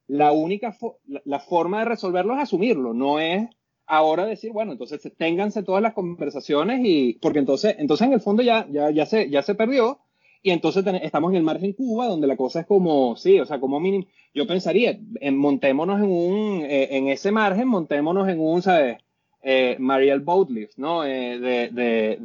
[0.08, 3.48] la única la, forma de resolverlo es asumirlo, no es
[3.88, 8.42] ahora decir, bueno, entonces ténganse todas las conversaciones y, porque entonces, entonces en el fondo
[8.42, 9.98] ya, ya, ya se, ya se perdió
[10.42, 13.60] y entonces estamos en el margen Cuba donde la cosa es como, sí, o sea,
[13.60, 18.62] como mínimo, yo pensaría, en, montémonos en un, eh, en ese margen, montémonos en un,
[18.62, 18.98] ¿sabes?
[19.42, 21.04] eh, Mariel Boatlift, ¿no?
[21.04, 22.18] Eh, de, de,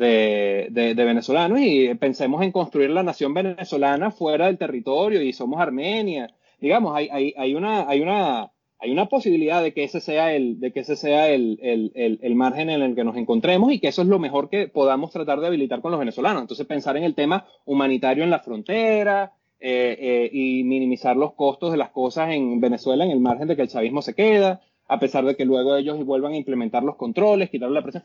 [0.70, 5.60] de, de, venezolanos y pensemos en construir la nación venezolana fuera del territorio y somos
[5.62, 6.34] Armenia.
[6.60, 8.52] Digamos, hay, hay, hay, una, hay, una,
[8.84, 12.36] hay una posibilidad de que ese sea, el, de que ese sea el, el, el,
[12.36, 15.40] margen en el que nos encontremos y que eso es lo mejor que podamos tratar
[15.40, 16.42] de habilitar con los venezolanos.
[16.42, 19.32] Entonces, pensar en el tema humanitario en la frontera,
[19.66, 23.62] eh, y minimizar los costos de las cosas en Venezuela en el margen de que
[23.62, 27.50] el chavismo se queda, a pesar de que luego ellos vuelvan a implementar los controles,
[27.50, 28.04] quitarle la presión.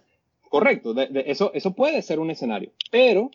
[0.49, 0.95] Correcto,
[1.27, 2.71] eso, eso puede ser un escenario.
[2.93, 3.33] Pero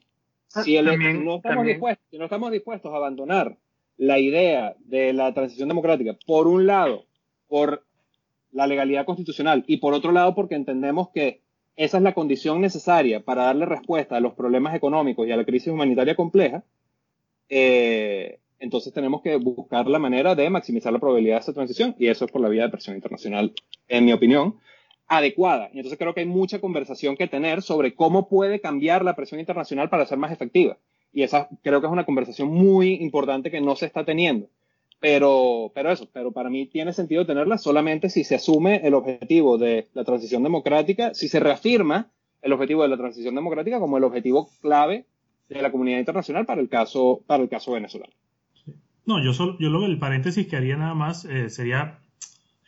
[0.54, 3.58] ah, si, no estamos dispuestos, si no estamos dispuestos a abandonar
[3.98, 7.04] la idea de la transición democrática, por un lado,
[7.54, 7.86] por
[8.52, 11.42] la legalidad constitucional y por otro lado, porque entendemos que
[11.76, 15.46] esa es la condición necesaria para darle respuesta a los problemas económicos y a la
[15.46, 16.64] crisis humanitaria compleja,
[17.50, 22.08] eh, entonces tenemos que buscar la manera de maximizar la probabilidad de esa transición y
[22.08, 23.54] eso es por la vía de presión internacional,
[23.88, 24.56] en mi opinión,
[25.06, 25.70] adecuada.
[25.74, 29.40] Y entonces creo que hay mucha conversación que tener sobre cómo puede cambiar la presión
[29.40, 30.80] internacional para ser más efectiva.
[31.14, 34.48] Y esa creo que es una conversación muy importante que no se está teniendo.
[35.04, 39.58] Pero, pero eso, pero para mí tiene sentido tenerla solamente si se asume el objetivo
[39.58, 42.10] de la transición democrática, si se reafirma
[42.42, 45.06] el objetivo de la transición democrática como el objetivo clave
[45.50, 48.14] de la comunidad internacional para el caso, para el caso venezolano.
[49.06, 52.00] No, yo solo, yo lo el paréntesis que haría nada más eh, sería,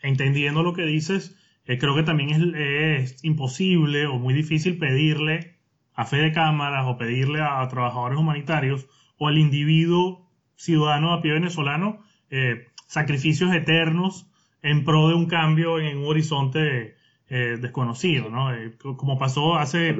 [0.03, 5.55] entendiendo lo que dices, eh, creo que también es, imposible o muy difícil pedirle
[5.93, 11.31] a fe de cámaras o pedirle a, trabajadores humanitarios o al individuo ciudadano a pie
[11.31, 14.27] venezolano eh, sacrificios eternos
[14.61, 16.95] en pro de un cambio en un horizonte
[17.27, 18.51] desconocido, ¿no?
[18.97, 19.95] como pasó hace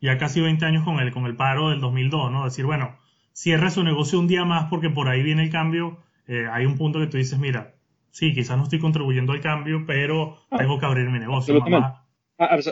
[0.00, 2.44] ya casi 20 años con el, con el paro del 2002, ¿no?
[2.44, 2.96] Decir, bueno,
[3.32, 6.76] cierre su negocio un día más porque por ahí viene el cambio, eh, hay un
[6.76, 7.74] punto que tú dices, mira,
[8.10, 11.62] sí, quizás no estoy contribuyendo al cambio, pero tengo que abrir mi negocio.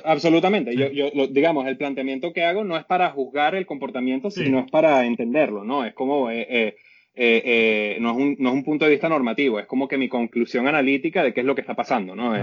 [0.04, 0.74] Absolutamente.
[0.74, 4.70] Yo, yo, digamos, el planteamiento que hago no es para juzgar el comportamiento, sino es
[4.70, 5.84] para entenderlo, ¿no?
[5.84, 6.76] Es como, eh, eh,
[7.18, 10.08] eh, no, es un, no, es un, punto de vista normativo, es como que mi
[10.08, 12.34] conclusión analítica de qué es lo que está pasando, ¿no?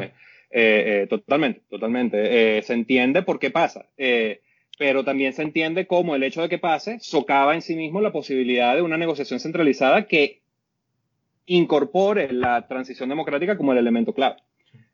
[1.09, 2.61] totalmente, totalmente.
[2.61, 3.87] se entiende por qué pasa
[4.77, 8.11] pero también se entiende como el hecho de que pase socava en sí mismo la
[8.11, 10.41] posibilidad de una negociación centralizada que
[11.45, 14.37] incorpore la transición democrática como el elemento clave.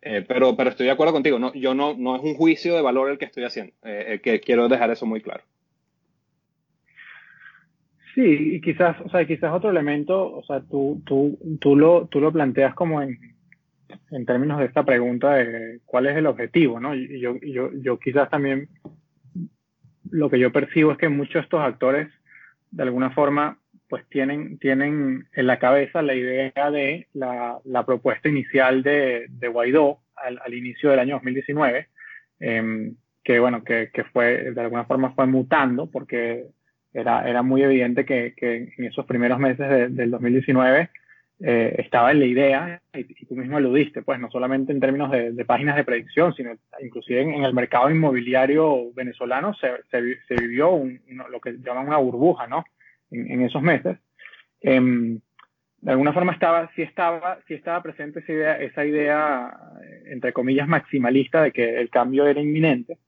[0.02, 2.82] Eh, pero, pero estoy de acuerdo contigo, no, yo no, no es un juicio de
[2.82, 5.44] valor el que estoy haciendo, eh, que quiero dejar eso muy claro.
[8.14, 12.20] Sí, y quizás, o sea, quizás otro elemento, o sea, tú, tú, tú, lo, tú
[12.20, 13.18] lo planteas como en,
[14.12, 16.94] en términos de esta pregunta de cuál es el objetivo, ¿no?
[16.94, 18.68] Y yo, yo, yo quizás también
[20.10, 22.10] lo que yo percibo es que muchos de estos actores,
[22.72, 28.28] de alguna forma, pues tienen, tienen en la cabeza la idea de la, la propuesta
[28.28, 31.88] inicial de, de Guaidó al, al, inicio del año 2019,
[32.42, 32.92] eh,
[33.24, 36.48] que bueno, que, que, fue, de alguna forma fue mutando, porque
[36.94, 40.90] era, era muy evidente que, que en esos primeros meses de, del 2019
[41.44, 45.10] eh, estaba en la idea, y, tú mismo lo diste, pues no solamente en términos
[45.10, 50.84] de, páginas de predicción, sino inclusive en, el mercado inmobiliario venezolano se, se, vivió
[51.30, 52.64] lo que llaman una burbuja, ¿no?
[53.10, 53.98] En, esos meses.
[54.62, 55.20] Em,
[55.80, 59.58] de alguna forma estaba, sí estaba, sí estaba presente esa idea, esa idea,
[60.06, 63.00] entre comillas, maximalista de que el cambio era inminente.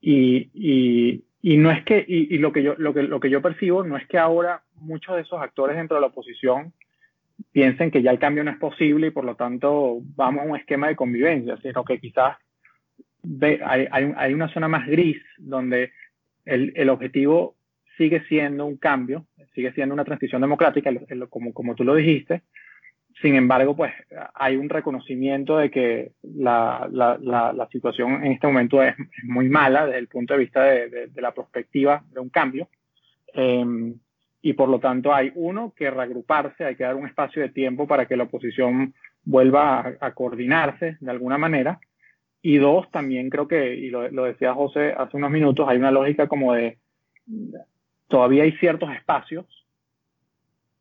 [0.00, 3.40] Y, y, y no es que, y, lo que yo, lo que, lo que yo
[3.40, 6.74] percibo no es que ahora muchos de esos actores dentro de la oposición
[7.52, 10.56] piensen que ya el cambio no es posible y por lo tanto vamos a un
[10.56, 12.36] esquema de convivencia, sino que quizás
[13.40, 15.92] hay, hay, hay, una zona más gris donde
[16.44, 17.56] el, el, objetivo
[17.96, 20.90] sigue siendo un cambio, sigue siendo una transición democrática,
[21.28, 22.42] como, como tú lo dijiste.
[23.20, 23.92] Sin embargo, pues
[24.34, 28.94] hay un reconocimiento de que la, la, la, situación en este momento es,
[29.24, 32.68] muy mala desde el punto de vista de, de, la perspectiva de un cambio.
[33.34, 33.94] Eh,
[34.42, 37.86] y por lo tanto hay uno que reagruparse, hay que dar un espacio de tiempo
[37.86, 41.78] para que la oposición vuelva a, coordinarse de alguna manera.
[42.42, 46.26] Y dos, también creo que, y lo, decía José hace unos minutos, hay una lógica
[46.26, 46.78] como de,
[48.08, 49.46] todavía hay ciertos espacios,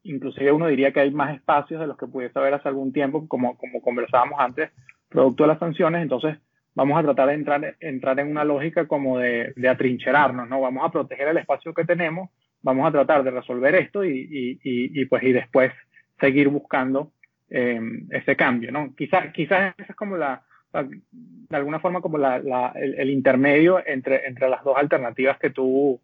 [0.10, 3.28] inclusive uno diría que hay más espacios de los que pudiese haber hace algún tiempo,
[3.28, 4.72] como, como conversábamos antes,
[5.08, 6.38] producto de las sanciones, entonces
[6.76, 10.62] vamos a tratar de entrar, entrar en una lógica como de, atrincherarnos, ¿no?
[10.62, 12.30] Vamos a proteger el espacio que tenemos,
[12.62, 15.72] vamos a tratar de resolver esto y, y, pues y después
[16.20, 17.12] seguir buscando
[17.50, 17.80] eh,
[18.12, 18.94] ese cambio, ¿no?
[18.96, 20.44] Quizás quizás esa es como la,
[20.74, 26.00] de alguna forma como la, el, intermedio entre, entre las dos alternativas que tú,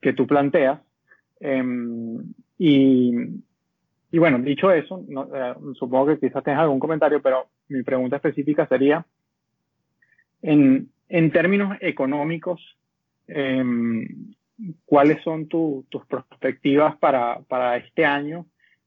[0.00, 0.80] que tú planteas.
[1.40, 1.62] Eh,
[2.64, 3.12] y,
[4.12, 8.16] y bueno, dicho eso, no, eh, supongo que quizás tengas algún comentario, pero mi pregunta
[8.16, 9.04] específica sería,
[10.42, 12.60] en, en términos económicos,
[13.26, 14.06] em,
[14.84, 18.46] ¿cuáles son tus perspectivas para, para, este año?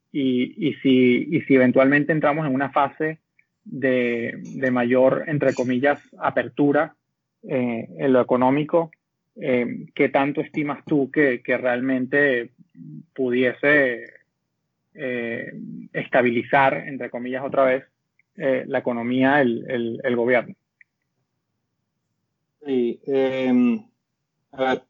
[0.10, 3.20] Y, y, si, y si eventualmente entramos en una fase
[3.66, 6.96] de, de mayor, entre comillas, apertura
[7.44, 8.90] eh, en lo económico,
[9.36, 12.52] eh, ¿qué tanto estimas tú que, realmente
[13.14, 14.04] pudiese
[14.94, 15.54] eh,
[15.92, 17.84] estabilizar, entre comillas, otra vez
[18.38, 20.56] eh, la economía, el, gobierno?
[22.66, 23.86] Sí, em,
[24.52, 24.82] a ver,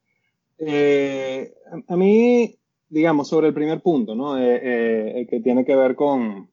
[0.59, 1.53] eh,
[1.87, 2.55] a, mí,
[2.89, 4.35] digamos, sobre el primer punto, ¿no?
[4.35, 6.49] que tiene que ver con,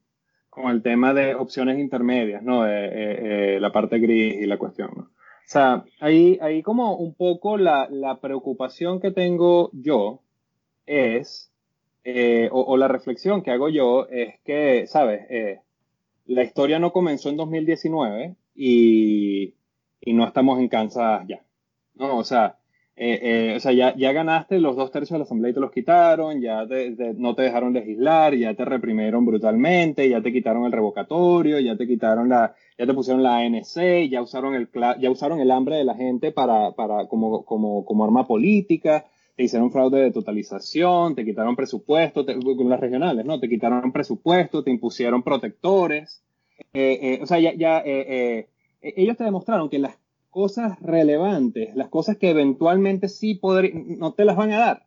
[0.69, 2.65] el tema de opciones intermedias, ¿no?
[2.65, 5.12] la parte gris y la cuestión, ¿no?
[5.53, 10.21] Sea, ahí, ahí como un poco la, la preocupación que tengo yo
[10.87, 11.51] es,
[12.03, 15.27] eh, o, o, la reflexión que hago yo es que, ¿sabes?
[15.29, 15.59] Eh,
[16.25, 19.53] la historia no comenzó en 2019 y,
[20.01, 21.45] y no estamos en Kansas ya.
[21.93, 22.17] ¿no?
[22.17, 22.57] O sea,
[22.95, 25.59] eh, eh, o sea ya, ya, ganaste los dos tercios de la asamblea y te
[25.59, 26.67] los quitaron, ya
[27.15, 31.87] no te dejaron legislar, ya te reprimieron brutalmente, ya te quitaron el revocatorio, ya te
[31.87, 34.69] quitaron la, ya te pusieron la ANC, ya usaron el,
[34.99, 39.43] ya usaron el hambre de la gente para, para, como, como, como arma política, te
[39.43, 43.39] hicieron fraude de totalización, te quitaron presupuesto, con las regionales, ¿no?
[43.39, 46.23] Te quitaron presupuesto, te impusieron protectores.
[46.73, 49.97] Eh, o sea, ya, ya ellos te demostraron que las
[50.33, 54.85] cosas relevantes, las cosas que eventualmente sí poder, no te las van a dar.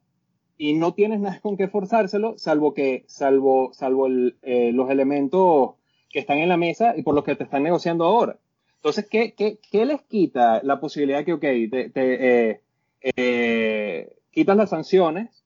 [0.59, 5.74] Y no tienes nada con qué forzárselo, salvo que, salvo, salvo el, los elementos
[6.11, 8.38] que están en la mesa y por los que te están negociando ahora.
[8.76, 12.61] Entonces, ¿qué, qué, qué les quita la posibilidad que, ok, te, te eh,
[13.03, 15.44] eh, quitas las sanciones,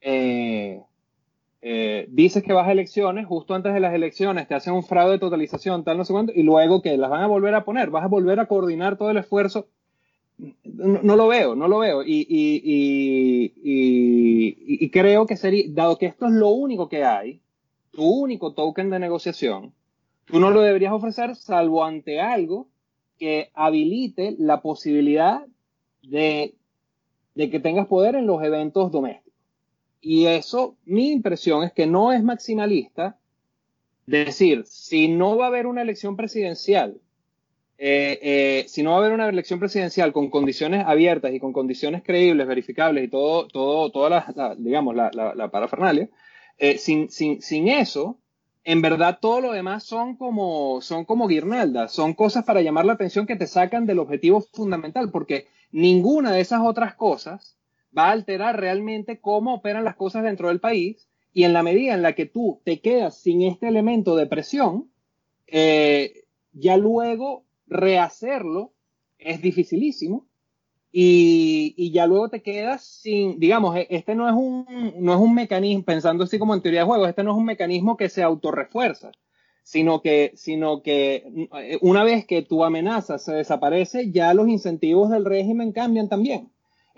[0.00, 0.82] eh,
[1.60, 5.12] eh, dices que vas a elecciones, justo antes de las elecciones te hacen un fraude
[5.12, 7.90] de totalización, tal, no sé cuánto, y luego que las van a volver a poner,
[7.90, 9.66] vas a volver a coordinar todo el esfuerzo.
[10.62, 12.04] No, lo veo, no lo veo.
[12.04, 12.62] Y, y,
[13.64, 17.40] y, y, creo que sería, dado que esto es lo único que hay,
[17.90, 19.72] tu único token de negociación,
[20.26, 22.68] tú no lo deberías ofrecer salvo ante algo
[23.18, 25.44] que habilite la posibilidad
[26.02, 26.54] de
[27.38, 29.27] de que tengas poder en los eventos domésticos.
[30.00, 33.18] Y eso, mi impresión es que no es maximalista
[34.06, 37.00] decir, si no va a haber una elección presidencial,
[37.80, 41.52] eh, eh, si no va a haber una elección presidencial con condiciones abiertas y con
[41.52, 46.08] condiciones creíbles, verificables y todo, todo, toda la, digamos, la, parafernalia,
[46.58, 48.18] eh, sin, sin, sin eso,
[48.64, 52.94] en verdad todo lo demás son como, son como guirnaldas, son cosas para llamar la
[52.94, 57.56] atención que te sacan del objetivo fundamental, porque ninguna de esas otras cosas
[57.96, 61.94] va a alterar realmente cómo operan las cosas dentro del país y en la medida
[61.94, 64.90] en la que tú te quedas sin este elemento de presión,
[65.46, 68.72] eh, ya luego rehacerlo
[69.18, 70.26] es dificilísimo
[70.90, 75.20] y, y, ya luego te quedas sin, digamos, e, este no es un, no es
[75.20, 78.08] un mecanismo, pensando así como en teoría de juego, este no es un mecanismo que
[78.08, 79.12] se autorrefuerza
[79.68, 85.10] sino que, sino que eh, una vez que tu amenaza se desaparece, ya los incentivos
[85.10, 86.50] del régimen cambian también.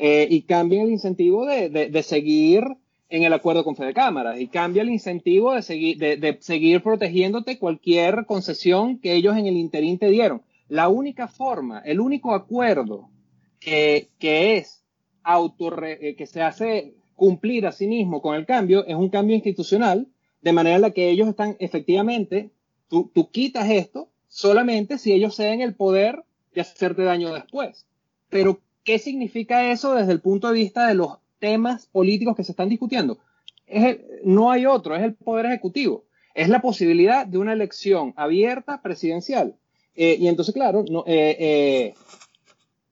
[0.03, 2.65] Eh, y cambia el incentivo de, de, seguir
[3.11, 6.83] en el acuerdo con Fede Cámaras y cambia el incentivo de seguir, de, de, seguir
[6.83, 10.41] protegiéndote cualquier concesión que ellos en el interín te dieron.
[10.69, 13.11] La única forma, el único acuerdo
[13.59, 14.83] que, que es
[15.23, 19.37] auto, eh, que se hace cumplir a sí mismo con el cambio es un cambio
[19.37, 20.09] institucional,
[20.41, 22.51] de manera en la que ellos están efectivamente
[22.91, 27.87] Tú, tú quitas esto solamente si ellos ceden el poder de hacerte daño después.
[28.29, 32.53] Pero, ¿qué significa eso desde el punto de vista de los temas políticos que se
[32.53, 33.19] están discutiendo?
[33.67, 36.05] Es el, no hay otro, es el poder ejecutivo.
[36.35, 39.57] Es la posibilidad de una elección abierta presidencial.
[39.95, 41.95] Eh, y entonces, claro, no, eh, eh,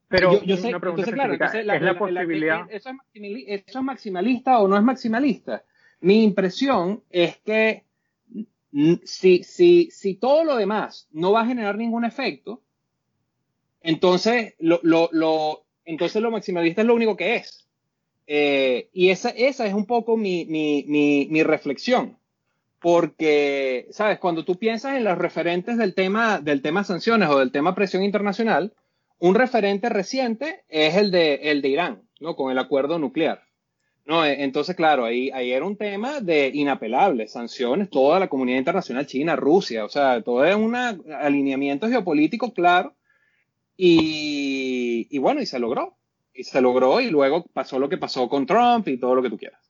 [0.08, 2.66] pero yo, yo sé, entonces, claro, entonces, la, es la, la posibilidad.
[2.66, 5.64] La, eso, es ¿Eso es maximalista o no es maximalista?
[6.00, 7.84] Mi impresión es que
[9.04, 12.62] si, si, si todo lo demás no va a generar ningún efecto,
[13.80, 17.66] entonces lo, lo, lo, entonces lo maximalista es lo único que es.
[18.26, 22.18] Eh, y esa, esa es un poco mi, mi, mi, mi, reflexión.
[22.78, 24.18] Porque, ¿sabes?
[24.18, 28.02] Cuando tú piensas en los referentes del tema, del tema sanciones o del tema presión
[28.02, 28.74] internacional,
[29.18, 32.36] un referente reciente es el de, el de Irán, ¿no?
[32.36, 33.42] Con el acuerdo nuclear.
[34.04, 38.58] No, eh, entonces, claro, ahí, ahí era un tema de inapelables, sanciones, toda la comunidad
[38.58, 42.94] internacional, China, Rusia, o sea, todo es un alineamiento geopolítico claro.
[43.80, 44.77] Y,
[45.10, 45.96] y, bueno, y se logró.
[46.32, 49.30] Y se logró y luego pasó lo que pasó con Trump y todo lo que
[49.30, 49.60] tú quieras.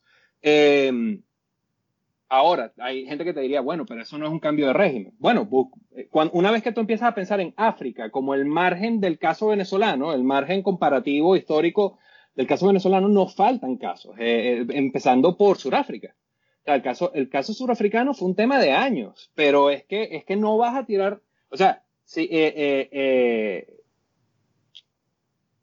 [0.42, 1.20] Eh,
[2.30, 5.14] Ahora, hay gente que te diría, bueno, pero eso no es un cambio de régimen.
[5.18, 5.48] Bueno,
[5.96, 9.48] eh, una vez que tú empiezas a pensar en África como el margen del caso
[9.48, 11.98] venezolano, el margen comparativo histórico
[12.34, 16.14] del caso venezolano, no faltan casos, eh, empezando por Sudáfrica.
[16.66, 20.36] el, caso, el caso surafricano fue un tema de años, pero es que, es que
[20.36, 22.28] no vas a tirar, o sea, si,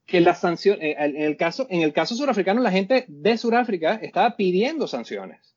[0.05, 4.35] que las sanciones, en el caso, en el caso surafricano, la gente de Sudáfrica estaba
[4.35, 5.55] pidiendo sanciones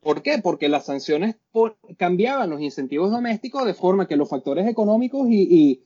[0.00, 0.38] ¿Por qué?
[0.38, 1.36] Porque las sanciones
[1.96, 5.82] cambiaban los incentivos domésticos de forma que los factores económicos y,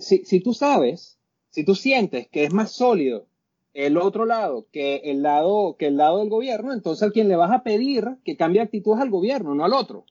[0.00, 1.18] si, tú sabes,
[1.50, 3.26] si tú sientes que es más sólido
[3.74, 7.36] el otro lado que el lado, que el lado del gobierno, entonces a quien le
[7.36, 10.04] vas a pedir que cambie actitud es al gobierno, no al otro.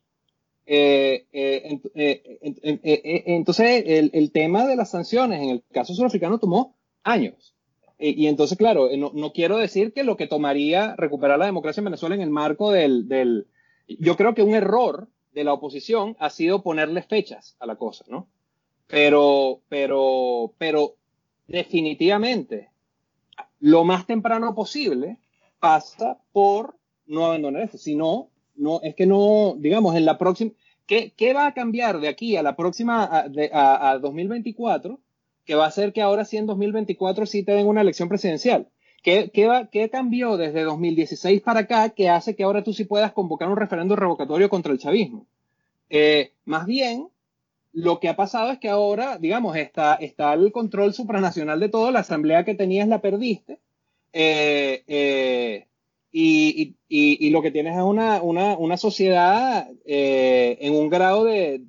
[0.65, 6.76] Eh, eh, eh, entonces el, el, tema de las sanciones en el caso surafricano tomó
[7.08, 7.53] años.
[7.99, 11.86] Y, entonces, claro, no, no, quiero decir que lo que tomaría recuperar la democracia en
[11.86, 13.47] Venezuela en el marco del, del...
[13.88, 18.05] Yo creo que un error de la oposición ha sido ponerle fechas a la cosa,
[18.08, 18.28] ¿no?
[18.86, 20.95] Pero, pero, pero
[21.47, 22.70] definitivamente,
[23.60, 25.18] lo más temprano posible
[25.60, 26.76] pasa por
[27.08, 27.80] no abandonar esto.
[27.80, 30.51] Si no, no, es que no, digamos, en la próxima,
[30.86, 34.99] ¿qué, qué va a cambiar de aquí a la próxima, a, de, a, a 2024?
[35.48, 38.68] Que va a hacer que ahora sí en 2024 sí te den una elección presidencial.
[39.02, 43.48] ¿Qué, qué, cambió desde 2016 para acá que hace que ahora tú sí puedas convocar
[43.48, 45.26] un referendo revocatorio contra el chavismo?
[45.89, 47.08] Eh, más bien,
[47.72, 51.91] lo que ha pasado es que ahora, digamos, está, está el control supranacional de todo,
[51.91, 53.60] la asamblea que tenías la perdiste,
[54.12, 55.68] eh, eh,
[56.12, 61.62] y, y, lo que tienes es una, una, una sociedad en un grado de,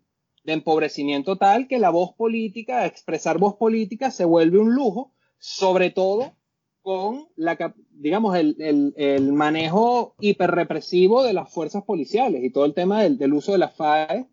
[0.49, 5.91] de empobrecimiento tal que la voz política, expresar voz política se vuelve un lujo, sobre
[5.91, 6.33] todo
[6.81, 12.73] con la, digamos, el, el, el manejo hiperrepresivo de las fuerzas policiales y todo el
[12.73, 14.27] tema del, del uso de las FAE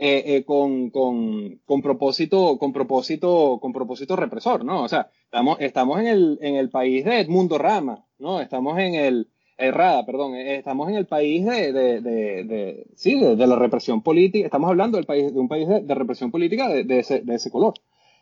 [0.00, 4.82] eh, eh, con, con, con, propósito, con propósito, con propósito represor, ¿no?
[4.82, 8.40] O sea, estamos, estamos en el, en el país de Edmundo Rama, ¿no?
[8.40, 13.46] Estamos en el, errada, perdón, eh, estamos en el país de, de, de, sí, de,
[13.46, 17.22] la represión política, estamos hablando del país, de un país de, represión política de, ese,
[17.26, 17.74] ese, color.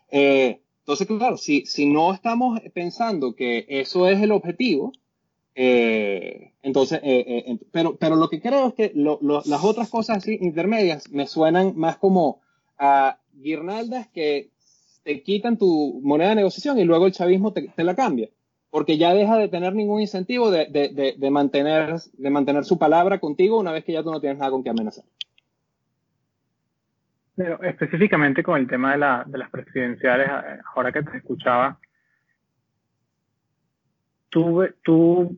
[0.09, 4.91] Eh, entonces, claro, si, si no estamos pensando que eso es el objetivo,
[5.55, 7.01] eh, entonces,
[7.71, 11.97] pero, pero lo que creo es que las otras cosas así intermedias me suenan más
[11.97, 12.41] como
[12.77, 14.49] a guirnaldas que
[15.03, 18.29] te quitan tu moneda de negociación y luego el chavismo te la cambia
[18.71, 23.19] porque ya deja de tener ningún incentivo de, de, de, mantener, de mantener su palabra
[23.19, 25.03] contigo una vez que ya tú no tienes nada con que amenazar.
[27.35, 30.29] Pero específicamente con el tema de, la, de las presidenciales,
[30.73, 31.79] ahora que te escuchaba,
[34.29, 35.37] ¿tú, ¿tú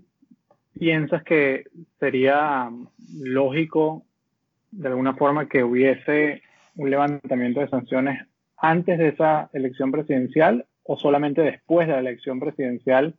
[0.78, 1.66] piensas que
[2.00, 2.70] sería
[3.18, 4.06] lógico
[4.70, 6.44] de alguna forma que hubiese
[6.76, 8.28] un levantamiento de sanciones
[8.58, 13.16] antes de esa elección presidencial o solamente después de la elección presidencial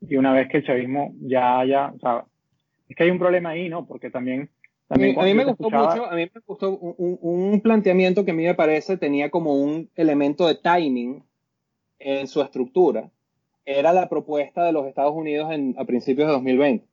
[0.00, 2.24] y una vez que el chavismo ya haya, o sea,
[2.88, 3.86] es que hay un problema ahí, ¿no?
[3.86, 4.50] Porque también...
[4.88, 8.34] también a mí, me gustó mucho, a mí me gustó un, un, planteamiento que a
[8.34, 11.24] mí me parece tenía como un elemento de timing
[11.98, 13.10] en su estructura.
[13.64, 16.86] Era la propuesta de los Estados Unidos en, a principios de 2020.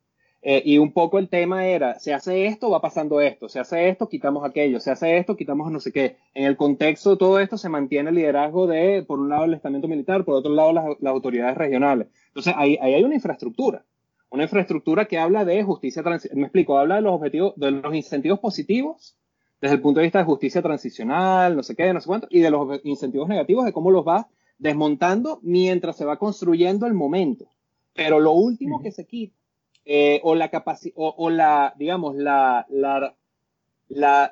[0.46, 3.88] Eh, y un poco el tema era, se hace esto, va pasando esto, se hace
[3.88, 6.18] esto, quitamos aquello, se hace esto, quitamos no sé qué.
[6.34, 9.54] En el contexto de todo esto se mantiene el liderazgo de, por un lado, el
[9.54, 12.08] estamento militar, por otro lado, las, autoridades regionales.
[12.26, 13.86] Entonces, ahí, ahí, hay una infraestructura,
[14.28, 16.02] una infraestructura que habla de justicia.
[16.34, 19.16] Me explico, habla de los objetivos, de los incentivos positivos
[19.62, 22.40] desde el punto de vista de justicia transicional, no sé qué, no sé cuánto, y
[22.40, 24.28] de los incentivos negativos, de cómo los va
[24.58, 27.46] desmontando mientras se va construyendo el momento.
[27.94, 29.43] Pero lo último que se quita
[29.86, 33.14] eh, o la capacidad, o, la, digamos, la, la,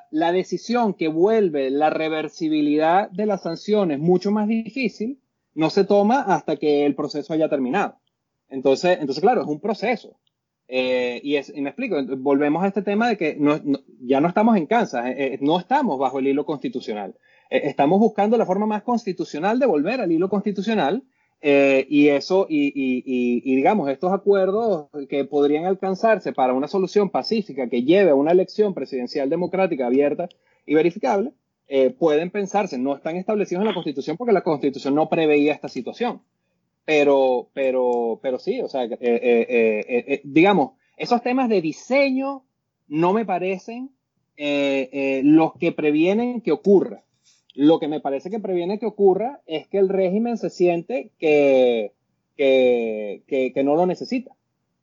[0.09, 5.19] la, decisión que vuelve la reversibilidad de las sanciones mucho más difícil,
[5.53, 7.99] no se toma hasta que el proceso haya terminado.
[8.49, 10.17] Entonces, entonces claro, es un proceso.
[10.67, 13.59] Eh, y, es, me explico, volvemos a este tema de que no,
[14.01, 17.15] ya no estamos en Kansas, eh, no estamos bajo el hilo constitucional.
[17.51, 21.03] estamos buscando la forma más constitucional de volver al hilo constitucional
[21.45, 27.67] eh, y eso, y, y, digamos, estos acuerdos que podrían alcanzarse para una solución pacífica
[27.67, 30.29] que lleve a una elección presidencial democrática abierta
[30.65, 31.33] y verificable,
[31.67, 35.67] eh, pueden pensarse, no están establecidos en la Constitución porque la Constitución no preveía esta
[35.67, 36.21] situación.
[36.85, 42.45] Pero, pero, pero sí, o sea, eh, digamos, esos temas de diseño
[42.87, 43.89] no me parecen
[44.37, 47.03] los que previenen que ocurra.
[47.53, 51.91] Lo que me parece que previene que ocurra es que el régimen se siente que,
[52.35, 54.31] que, que, no lo necesita.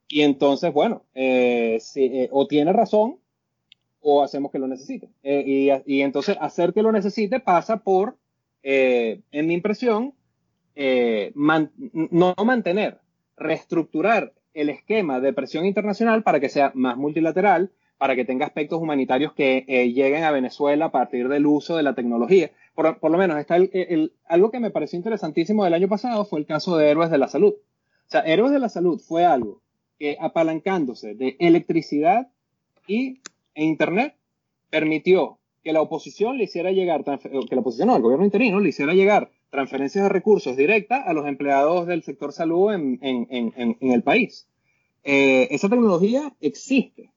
[0.09, 3.18] Y entonces, bueno, eh, eh, o tiene razón
[4.01, 5.09] o hacemos que lo necesite.
[5.23, 8.16] Eh, y, entonces hacer que lo necesite pasa por,
[8.62, 10.14] en mi impresión,
[10.77, 12.99] no mantener,
[13.37, 18.80] reestructurar el esquema de presión internacional para que sea más multilateral, para que tenga aspectos
[18.80, 22.51] humanitarios que lleguen a Venezuela a partir del uso de la tecnología.
[22.74, 23.59] Por, lo menos está
[24.26, 27.28] algo que me pareció interesantísimo del año pasado fue el caso de Héroes de la
[27.28, 27.53] Salud.
[27.53, 29.61] O sea, Héroes de la Salud fue algo
[29.98, 32.28] que apalancándose de electricidad
[32.86, 33.20] y
[33.55, 34.14] e Internet
[34.70, 38.70] permitió que la oposición le hiciera llegar, que la oposición no, el gobierno interino le
[38.70, 42.98] hiciera llegar transferencias de recursos directas a los empleados del sector salud en,
[43.80, 44.48] el país.
[45.05, 47.11] Eh, esa tecnología existe.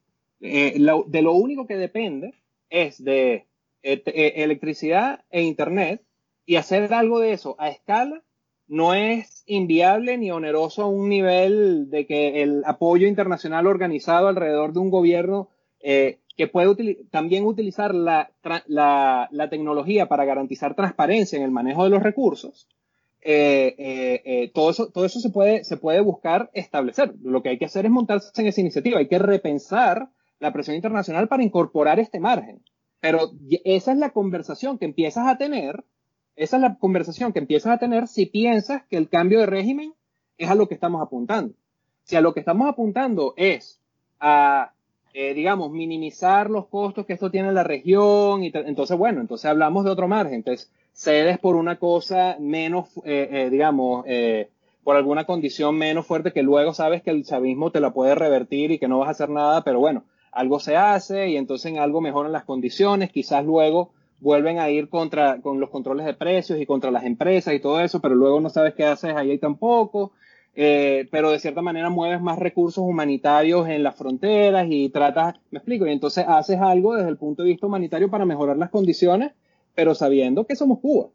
[0.46, 2.34] Eh, de lo único que depende
[2.68, 3.46] es de
[3.82, 4.02] eh,
[4.36, 6.02] electricidad e Internet
[6.46, 8.22] y hacer algo de eso a escala
[8.66, 14.72] no es inviable ni oneroso a un nivel de que el apoyo internacional organizado alrededor
[14.72, 15.48] de un gobierno
[16.36, 18.30] que puede también utilizar la,
[19.50, 22.68] tecnología para garantizar transparencia en el manejo de los recursos,
[23.26, 27.14] eh, eh, eh, todo eso, todo eso se, puede, se puede buscar establecer.
[27.22, 28.98] Lo que hay que hacer es montarse en esa iniciativa.
[28.98, 32.62] Hay que repensar la presión internacional para incorporar este margen.
[33.00, 33.32] Pero
[33.64, 35.84] esa es la conversación que empiezas a tener,
[36.36, 39.94] esa es la conversación que empiezas a tener si piensas que el cambio de régimen
[40.38, 41.54] es a lo que estamos apuntando.
[42.04, 43.80] Si a lo que estamos apuntando es
[44.20, 44.74] a
[45.16, 48.42] eh, digamos, minimizar los costos que esto tiene en la región.
[48.42, 50.34] Y entonces, bueno, entonces hablamos de otro margen.
[50.34, 54.04] Entonces, cedes por una cosa menos, eh, eh, digamos,
[54.82, 58.72] por alguna condición menos fuerte que luego sabes que el chavismo te la puede revertir
[58.72, 60.02] y que no vas a hacer nada, pero bueno,
[60.34, 64.88] algo se hace y entonces en algo mejoran las condiciones, quizás luego vuelven a ir
[64.88, 68.40] contra con los controles de precios y contra las empresas y todo eso, pero luego
[68.40, 70.12] no sabes qué haces ahí tampoco.
[70.56, 75.58] Eh, pero de cierta manera mueves más recursos humanitarios en las fronteras y tratas, me
[75.58, 79.32] explico, y entonces haces algo desde el punto de vista humanitario para mejorar las condiciones,
[79.74, 81.08] pero sabiendo que somos Cuba,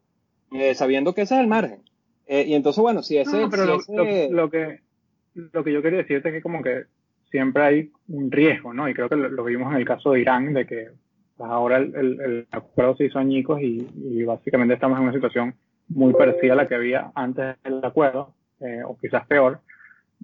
[0.52, 1.80] eh, sabiendo que ese es el margen.
[2.26, 3.48] Eh, y entonces, bueno, si ese...
[3.50, 4.80] pero lo, que,
[5.32, 6.84] lo que yo quería decirte es que como que
[7.30, 8.88] siempre hay un riesgo, ¿no?
[8.88, 10.88] Y creo que lo, vimos en el caso de Irán, de que
[11.36, 15.54] pues, ahora el, acuerdo se hizo añicos y, y básicamente estamos en una situación
[15.90, 19.60] muy parecida a la que había antes del acuerdo eh, o quizás peor.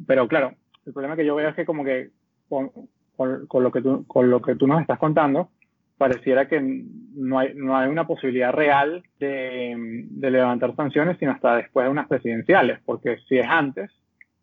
[0.06, 0.54] Pero claro,
[0.86, 2.10] el problema que yo veo es que como que
[2.48, 2.70] con,
[3.16, 5.50] con, lo, que tú, con lo que tú nos estás contando,
[5.98, 11.56] pareciera que no hay, no hay una posibilidad real de, de, levantar sanciones sino hasta
[11.56, 13.90] después de unas presidenciales, porque si es antes,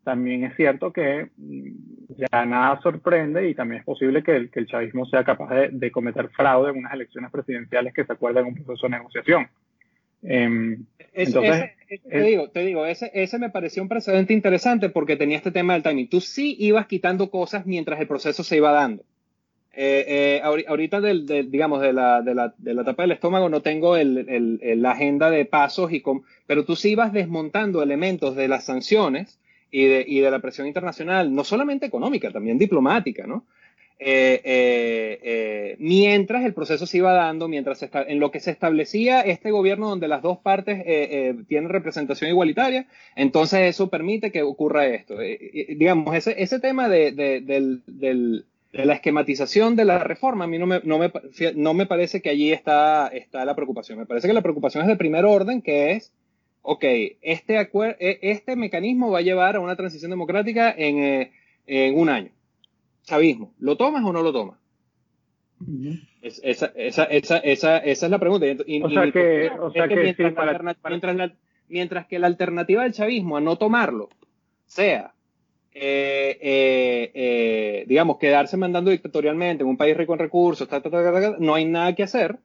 [0.04, 1.70] también es cierto que mm,
[2.16, 5.68] ya nada sorprende y también es posible que el, que el chavismo sea capaz de,
[5.70, 9.48] de, cometer fraude en unas elecciones presidenciales que se acuerden en un proceso de negociación.
[10.22, 11.70] Em, entonces,
[12.08, 15.74] te digo, te digo ese, ese me pareció un precedente interesante porque tenía este tema
[15.74, 16.08] del timing.
[16.08, 19.04] Tú sí ibas quitando cosas mientras el proceso se iba dando.
[19.76, 23.60] Eh, eh, ahorita, del, digamos, de la, de, la, de la tapa del estómago no
[23.60, 26.02] tengo el, el, la agenda de pasos, y
[26.46, 29.40] pero tú sí ibas desmontando elementos de las sanciones
[29.74, 33.44] y de, y de la presión internacional, no solamente económica, también diplomática, ¿no?
[33.98, 39.22] Eh, eh, eh, mientras el proceso se iba dando, mientras en lo que se establecía
[39.22, 40.84] este gobierno donde las dos partes
[41.48, 45.16] tienen representación igualitaria, entonces eso permite que ocurra esto.
[45.18, 50.82] digamos, ese, ese tema de, de, la esquematización de la reforma, a mí no me,
[50.84, 51.10] no me,
[51.56, 53.98] no me parece que allí está, está la preocupación.
[53.98, 56.12] Me parece que la preocupación es de primer orden, que es,
[56.66, 56.84] ok,
[57.22, 61.30] este, e, este mecanismo va a llevar a una transición democrática en,
[61.66, 62.30] en un año
[63.04, 64.58] chavismo, ¿lo tomas o no lo tomas?
[66.22, 68.46] esa, esa, esa, esa, es la pregunta.
[68.82, 69.96] o sea que, o sea que,
[71.68, 74.08] mientras, que la alternativa del chavismo a no tomarlo
[74.66, 75.12] sea,
[75.72, 80.68] eh, eh, eh, digamos, quedarse mandando dictatorialmente en un país rico en recursos,
[81.38, 82.38] no hay nada que hacer,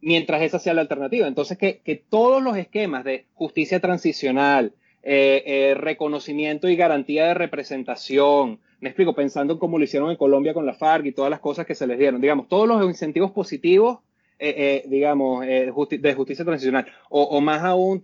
[0.00, 1.26] mientras esa sea la alternativa.
[1.26, 4.72] Entonces, que, que todos los esquemas de justicia transicional,
[5.02, 8.58] eh, eh, reconocimiento y garantía de representación.
[8.80, 11.40] Me explico, pensando en cómo lo hicieron en Colombia con la FARC y todas las
[11.40, 12.20] cosas que se les dieron.
[12.20, 14.00] Digamos, todos los incentivos positivos,
[14.38, 16.86] eh, digamos, de justicia transicional.
[17.08, 18.02] O, más aún,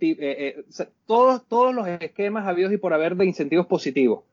[1.05, 4.23] todos, todos los esquemas habidos y por haber de incentivos positivos.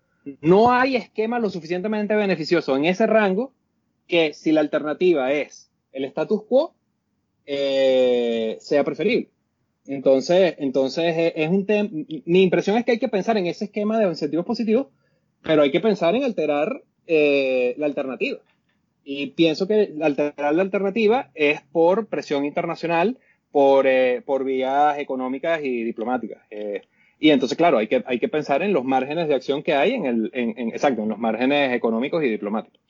[0.40, 3.52] No hay esquema lo suficientemente beneficioso en ese rango
[4.06, 6.74] que si la alternativa es el status quo,
[7.46, 9.30] sea preferible.
[9.86, 11.88] Entonces, entonces eh, es un tema,
[12.24, 14.86] mi impresión es que hay que pensar en ese esquema de incentivos positivos,
[15.42, 18.38] pero hay que pensar en alterar eh, la alternativa.
[19.04, 23.18] Y pienso que alterar la alternativa es por presión internacional,
[23.50, 26.42] por, eh, por vías económicas y diplomáticas.
[27.18, 29.92] y entonces, claro, hay que, hay que pensar en los márgenes de acción que hay
[29.94, 32.80] en el, exacto, en los márgenes económicos y diplomáticos.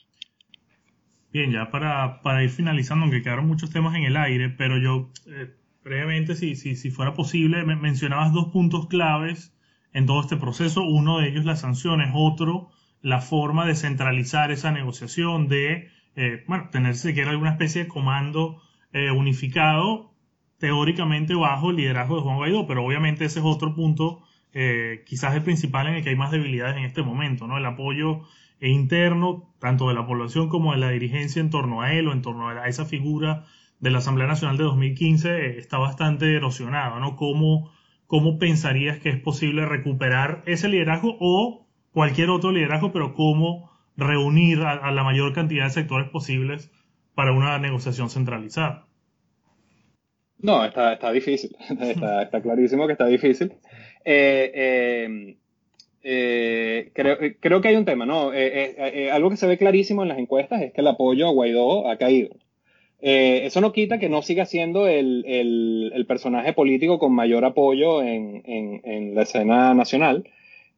[1.33, 5.11] Bien, ya para, para ir finalizando, aunque quedaron muchos temas en el aire, pero yo
[5.27, 9.57] eh, brevemente, si, si, si fuera posible, me mencionabas dos puntos claves
[9.93, 10.83] en todo este proceso.
[10.83, 12.71] Uno de ellos las sanciones, otro
[13.03, 18.63] la forma de centralizar esa negociación, de eh, bueno, tener siquiera alguna especie de comando
[18.93, 20.15] eh, unificado,
[20.59, 24.23] teóricamente bajo el liderazgo de Juan Guaidó, pero obviamente ese es otro punto,
[24.53, 27.59] eh, quizás el principal en el que hay más debilidades en este momento, ¿no?
[27.59, 28.23] El apoyo
[28.69, 32.23] interno, tanto de la población como de la dirigencia en torno a él o en
[32.23, 33.45] torno a esa figura
[33.81, 37.17] de la Asamblea Nacional de 2015 está bastante erosionado, ¿no?
[37.17, 37.73] ¿Cómo,
[38.07, 44.61] ¿Cómo pensarías que es posible recuperar ese liderazgo o cualquier otro liderazgo, pero cómo reunir
[44.61, 46.71] a, la mayor cantidad de sectores posibles
[47.15, 48.87] para una negociación centralizada.
[50.39, 53.53] No, está, difícil, está, está, clarísimo que está difícil.
[54.05, 55.37] Eh, eh,
[56.03, 58.33] eh, creo, creo, que hay un tema, ¿no?
[59.13, 61.97] algo que se ve clarísimo en las encuestas es que el apoyo a Guaidó ha
[61.97, 62.31] caído.
[63.01, 68.03] eso no quita que no siga siendo el, el, el personaje político con mayor apoyo
[68.03, 70.25] en, en, en la escena nacional,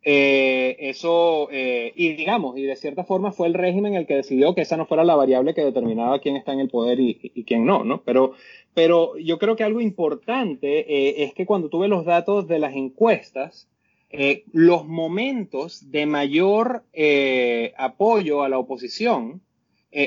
[0.07, 4.55] eh, eso, eh, y digamos, y de cierta forma fue el régimen el que decidió
[4.55, 7.65] que esa no fuera la variable que determinaba quién está en el poder y, quién
[7.65, 8.03] no, ¿no?
[8.03, 8.33] Pero,
[8.75, 12.75] pero yo creo que algo importante eh, es que cuando tuve los datos de las
[12.75, 13.67] encuestas,
[14.53, 16.85] los momentos de mayor
[17.77, 19.41] apoyo a la oposición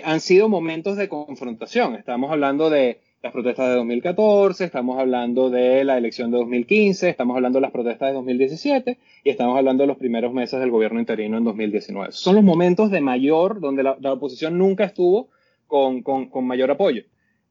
[0.03, 1.95] han sido momentos de confrontación.
[1.95, 7.35] Estamos hablando de las protestas de 2014, estamos hablando de la elección de 2015, estamos
[7.35, 10.99] hablando de las protestas de 2017 y estamos hablando de los primeros meses del gobierno
[10.99, 12.11] interino en 2019.
[12.11, 15.29] Son los momentos de mayor, donde la, oposición nunca estuvo
[15.67, 16.03] con,
[16.45, 17.03] mayor apoyo.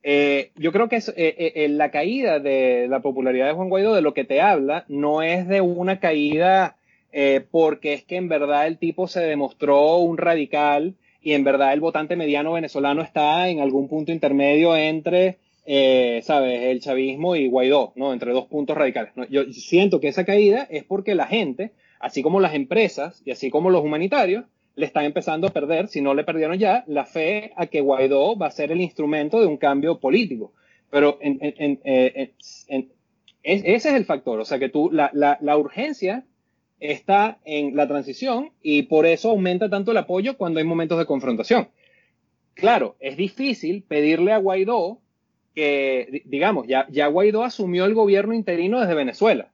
[0.08, 3.92] Eh, yo creo que es, eh, eh, la caída de la popularidad de Juan Guaidó,
[3.92, 6.76] de lo que te habla, no es de una caída
[7.50, 11.80] porque es que en verdad el tipo se demostró un radical y en verdad el
[11.80, 15.38] votante mediano venezolano está en algún punto intermedio entre
[16.22, 16.62] ¿sabes?
[16.64, 18.12] El chavismo y Guaidó, ¿no?
[18.12, 19.12] Entre dos puntos radicales.
[19.30, 23.48] Yo siento que esa caída es porque la gente, así como las empresas y así
[23.48, 24.44] como los humanitarios,
[24.76, 28.36] le están empezando a perder, si no le perdieron ya, la fe a que Guaidó
[28.36, 30.52] va a ser el instrumento de un cambio político.
[30.90, 32.32] Pero eh,
[33.42, 36.24] ese es el factor, o sea que tú, la, la, urgencia
[36.78, 41.06] está en la transición y por eso aumenta tanto el apoyo cuando hay momentos de
[41.06, 41.68] confrontación.
[42.54, 45.00] Claro, es difícil pedirle a Guaidó
[45.54, 49.50] que, digamos, ya, ya Guaidó asumió el gobierno interino desde Venezuela.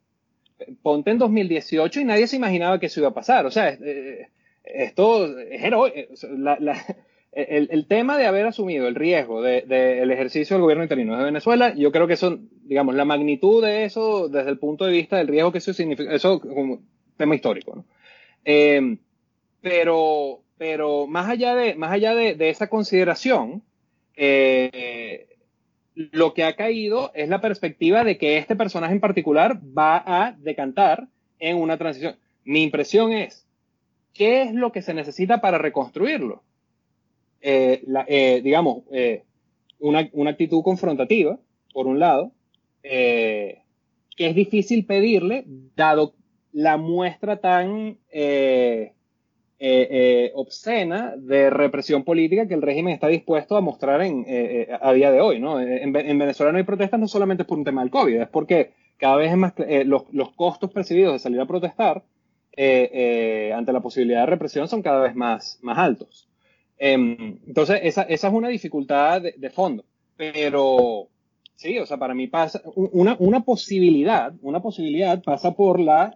[0.83, 3.47] Ponte en 2018 y nadie se imaginaba que eso iba a pasar.
[3.47, 4.29] O sea, eh,
[4.65, 6.15] esto es heroico.
[7.33, 11.25] el, el, tema de haber asumido el riesgo del de, ejercicio del gobierno interino desde
[11.25, 15.17] Venezuela, yo creo que eso, digamos, la magnitud de eso desde el punto de vista
[15.17, 16.81] del riesgo que eso significa, eso como
[17.17, 17.85] tema histórico, ¿no?
[18.45, 18.99] Eh,
[19.61, 23.63] pero, pero más allá de, más allá de, de esa consideración,
[24.17, 25.29] eh,
[25.95, 30.33] lo que ha caído es la perspectiva de que este personaje en particular va a
[30.33, 31.09] decantar
[31.39, 32.17] en una transición.
[32.45, 33.47] Mi impresión es,
[34.15, 36.43] ¿qué es lo que se necesita para reconstruirlo?
[37.41, 39.25] Eh, eh, digamos, eh,
[39.81, 41.39] una, actitud confrontativa,
[41.75, 42.33] por un lado,
[42.83, 43.63] que
[44.17, 45.45] es difícil pedirle,
[45.75, 46.15] dado
[46.53, 47.99] la muestra tan
[50.35, 54.25] obscena de represión política que el régimen está dispuesto a mostrar en,
[54.81, 55.41] a día de hoy.
[55.41, 55.61] ¿no?
[55.61, 59.17] En, Venezuela no hay protestas no solamente por un tema del COVID, es porque cada
[59.17, 59.55] vez es más
[59.85, 62.05] los, los, costos percibidos de salir a protestar
[62.57, 66.29] ante la posibilidad de represión son cada vez más, más altos.
[66.79, 69.85] Em, entonces, esa, esa, es una dificultad de, fondo.
[70.17, 71.09] Pero
[71.55, 76.15] sí, o sea, para mí pasa, una, una posibilidad, una posibilidad pasa por la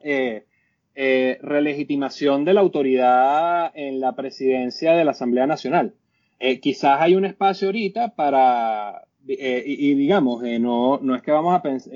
[0.98, 5.92] eh, relegitimación de la autoridad en la presidencia de la Asamblea Nacional.
[6.38, 11.54] Eh, quizás hay un espacio ahorita para, eh, y, digamos, no, no es que vamos
[11.54, 11.92] a pensar,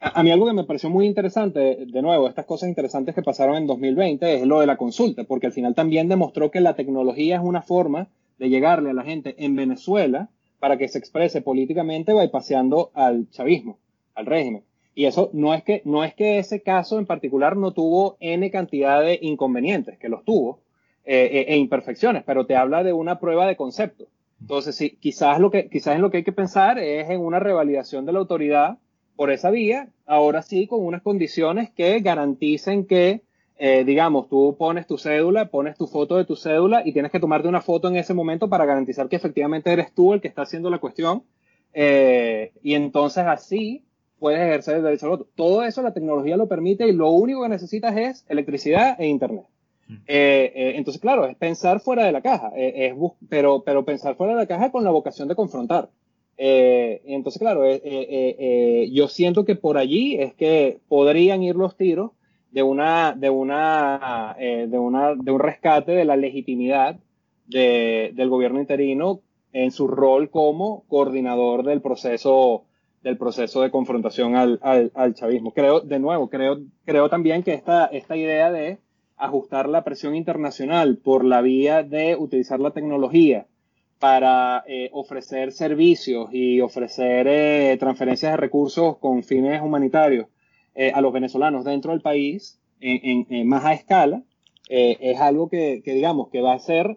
[0.00, 3.56] a, mí algo que me pareció muy interesante, de nuevo, estas cosas interesantes que pasaron
[3.56, 7.36] en 2020 es lo de la consulta, porque al final también demostró que la tecnología
[7.36, 12.14] es una forma de llegarle a la gente en Venezuela para que se exprese políticamente
[12.14, 13.78] bypaseando al chavismo,
[14.14, 14.64] al régimen.
[14.94, 18.50] Y eso no es que, no es que ese caso en particular no tuvo N
[18.50, 20.60] cantidad de inconvenientes, que los tuvo,
[21.04, 24.06] eh, eh, e imperfecciones, pero te habla de una prueba de concepto.
[24.40, 27.38] Entonces, sí, quizás lo que, quizás en lo que hay que pensar es en una
[27.38, 28.78] revalidación de la autoridad
[29.20, 33.20] por esa vía, ahora sí con unas condiciones que garanticen que,
[33.58, 37.20] eh, digamos, tú pones tu cédula, pones tu foto de tu cédula y tienes que
[37.20, 40.40] tomarte una foto en ese momento para garantizar que efectivamente eres tú el que está
[40.40, 41.24] haciendo la cuestión.
[41.74, 43.84] y entonces así
[44.18, 45.28] puedes ejercer el derecho al voto.
[45.34, 49.44] Todo eso la tecnología lo permite y lo único que necesitas es electricidad e internet.
[50.06, 52.94] entonces, claro, es pensar fuera de la caja, es
[53.28, 55.90] pero, pero pensar fuera de la caja con la vocación de confrontar.
[56.42, 62.12] Entonces, claro, yo siento que por allí es que podrían ir los tiros
[62.50, 66.98] de una, de una, de una, de un rescate de la legitimidad
[67.46, 69.20] del gobierno interino
[69.52, 72.64] en su rol como coordinador del proceso,
[73.02, 75.52] del proceso de confrontación al, al, chavismo.
[75.52, 78.78] Creo, de nuevo, creo, creo también que esta, esta idea de
[79.16, 83.46] ajustar la presión internacional por la vía de utilizar la tecnología
[84.00, 90.26] para eh, ofrecer servicios y ofrecer eh, transferencias de recursos con fines humanitarios
[90.74, 94.22] eh, a los venezolanos dentro del país en, más a escala,
[94.68, 96.96] es algo que, digamos, que va a ser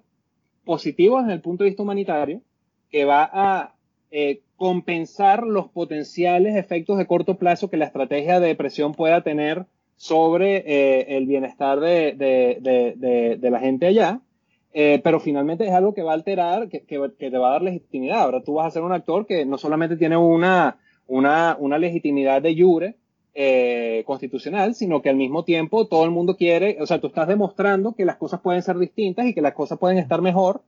[0.63, 2.41] positivo desde el punto de vista humanitario,
[2.89, 3.75] que va a
[4.11, 9.65] eh, compensar los potenciales efectos de corto plazo que la estrategia de depresión pueda tener
[9.95, 14.21] sobre eh, el bienestar de, la gente allá,
[14.73, 17.61] eh, pero finalmente es algo que va a alterar, que, que, te va a dar
[17.61, 18.21] legitimidad.
[18.21, 22.41] Ahora tú vas a ser un actor que no solamente tiene una, una, una legitimidad
[22.41, 22.95] de jure,
[23.35, 27.27] eh, constitucional, sino que al mismo tiempo todo el mundo quiere, o sea, tú estás
[27.27, 30.61] demostrando que las cosas pueden ser distintas y que las cosas pueden estar mejor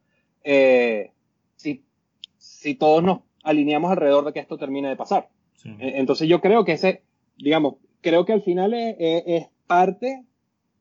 [0.43, 1.12] eh,
[1.56, 1.84] si,
[2.38, 5.30] si todos nos alineamos alrededor de que esto termine de pasar.
[5.80, 7.03] E, entonces yo creo que ese,
[7.38, 10.26] digamos, creo que al final es, es parte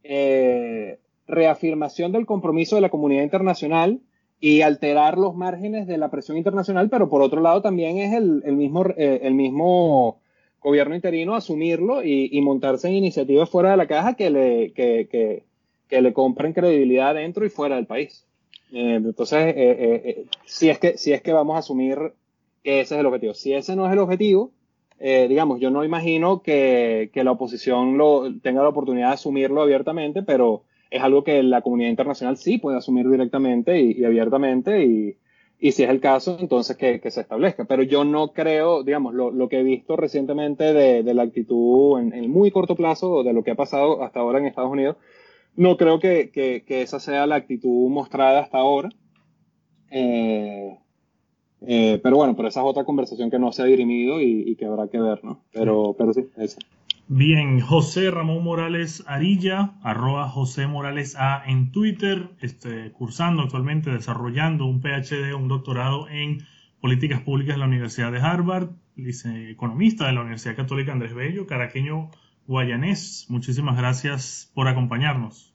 [0.03, 4.01] eh, reafirmación del compromiso de la comunidad internacional
[4.41, 8.43] y alterar los márgenes de la presión internacional, pero por otro lado también es el,
[8.57, 10.20] mismo, eh, el mismo
[10.64, 15.45] gobierno interino asumirlo y, montarse en iniciativas fuera de la caja que le, que,
[15.91, 18.27] le compren credibilidad dentro y fuera del país.
[18.72, 21.99] Eh, entonces, eh, eh, si, es que, si es que vamos a asumir
[22.62, 23.35] que ese es el objetivo.
[23.35, 24.53] Si ese no es el objetivo,
[24.99, 30.62] digamos, yo no imagino que, la oposición lo, tenga la oportunidad de asumirlo abiertamente, pero
[30.95, 35.16] es algo que la comunidad internacional sí puede asumir directamente y, y abiertamente y,
[35.59, 37.64] y si es el caso, entonces que, se establezca.
[37.64, 41.99] Pero yo no creo, digamos, lo, lo que he visto recientemente de, de la actitud
[41.99, 44.97] en, en, muy corto plazo, de lo que ha pasado hasta ahora en Estados Unidos,
[45.57, 48.90] no creo que, que, que esa sea la actitud mostrada hasta ahora.
[49.90, 50.78] Eh,
[51.66, 54.55] eh, pero bueno, pero esa es otra conversación que no se ha dirimido y, y
[54.55, 55.42] que habrá que ver, ¿no?
[55.53, 56.59] Pero, pero sí, eso.
[57.07, 64.64] Bien, José Ramón Morales Arilla, arroba José Morales A en Twitter, este, cursando actualmente, desarrollando
[64.64, 66.38] un PhD, un doctorado en
[66.80, 71.46] políticas públicas en la Universidad de Harvard, dice, economista de la Universidad Católica Andrés Bello,
[71.46, 72.11] caraqueño
[72.46, 73.26] guayanés.
[73.28, 75.55] Muchísimas gracias por acompañarnos.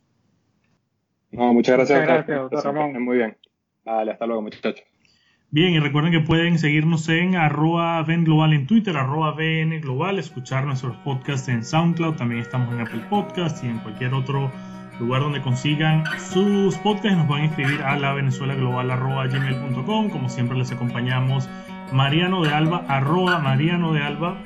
[1.32, 2.00] No, muchas gracias.
[2.00, 3.04] Muchas gracias, doctor Ramón.
[3.04, 3.38] Muy bien.
[3.86, 4.89] Vale, hasta luego, muchachos.
[5.52, 10.64] Bien, y recuerden que pueden seguirnos en arroba Global en Twitter, arroba VN Global, escuchar
[10.64, 14.52] nuestros podcasts en SoundCloud, también estamos en Apple Podcasts y en cualquier otro
[15.00, 17.18] lugar donde consigan sus podcasts.
[17.18, 20.10] Nos pueden escribir a la Venezuela Global arroba gmail.com.
[20.10, 21.50] Como siempre les acompañamos
[21.92, 24.38] Mariano de Alba, arroba Mariano de Alba.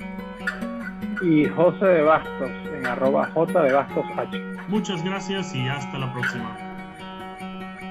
[1.22, 4.42] Y José de Bastos en arroba J de Bastos H.
[4.70, 6.58] Muchas gracias y hasta la próxima.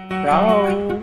[0.09, 1.03] Chao.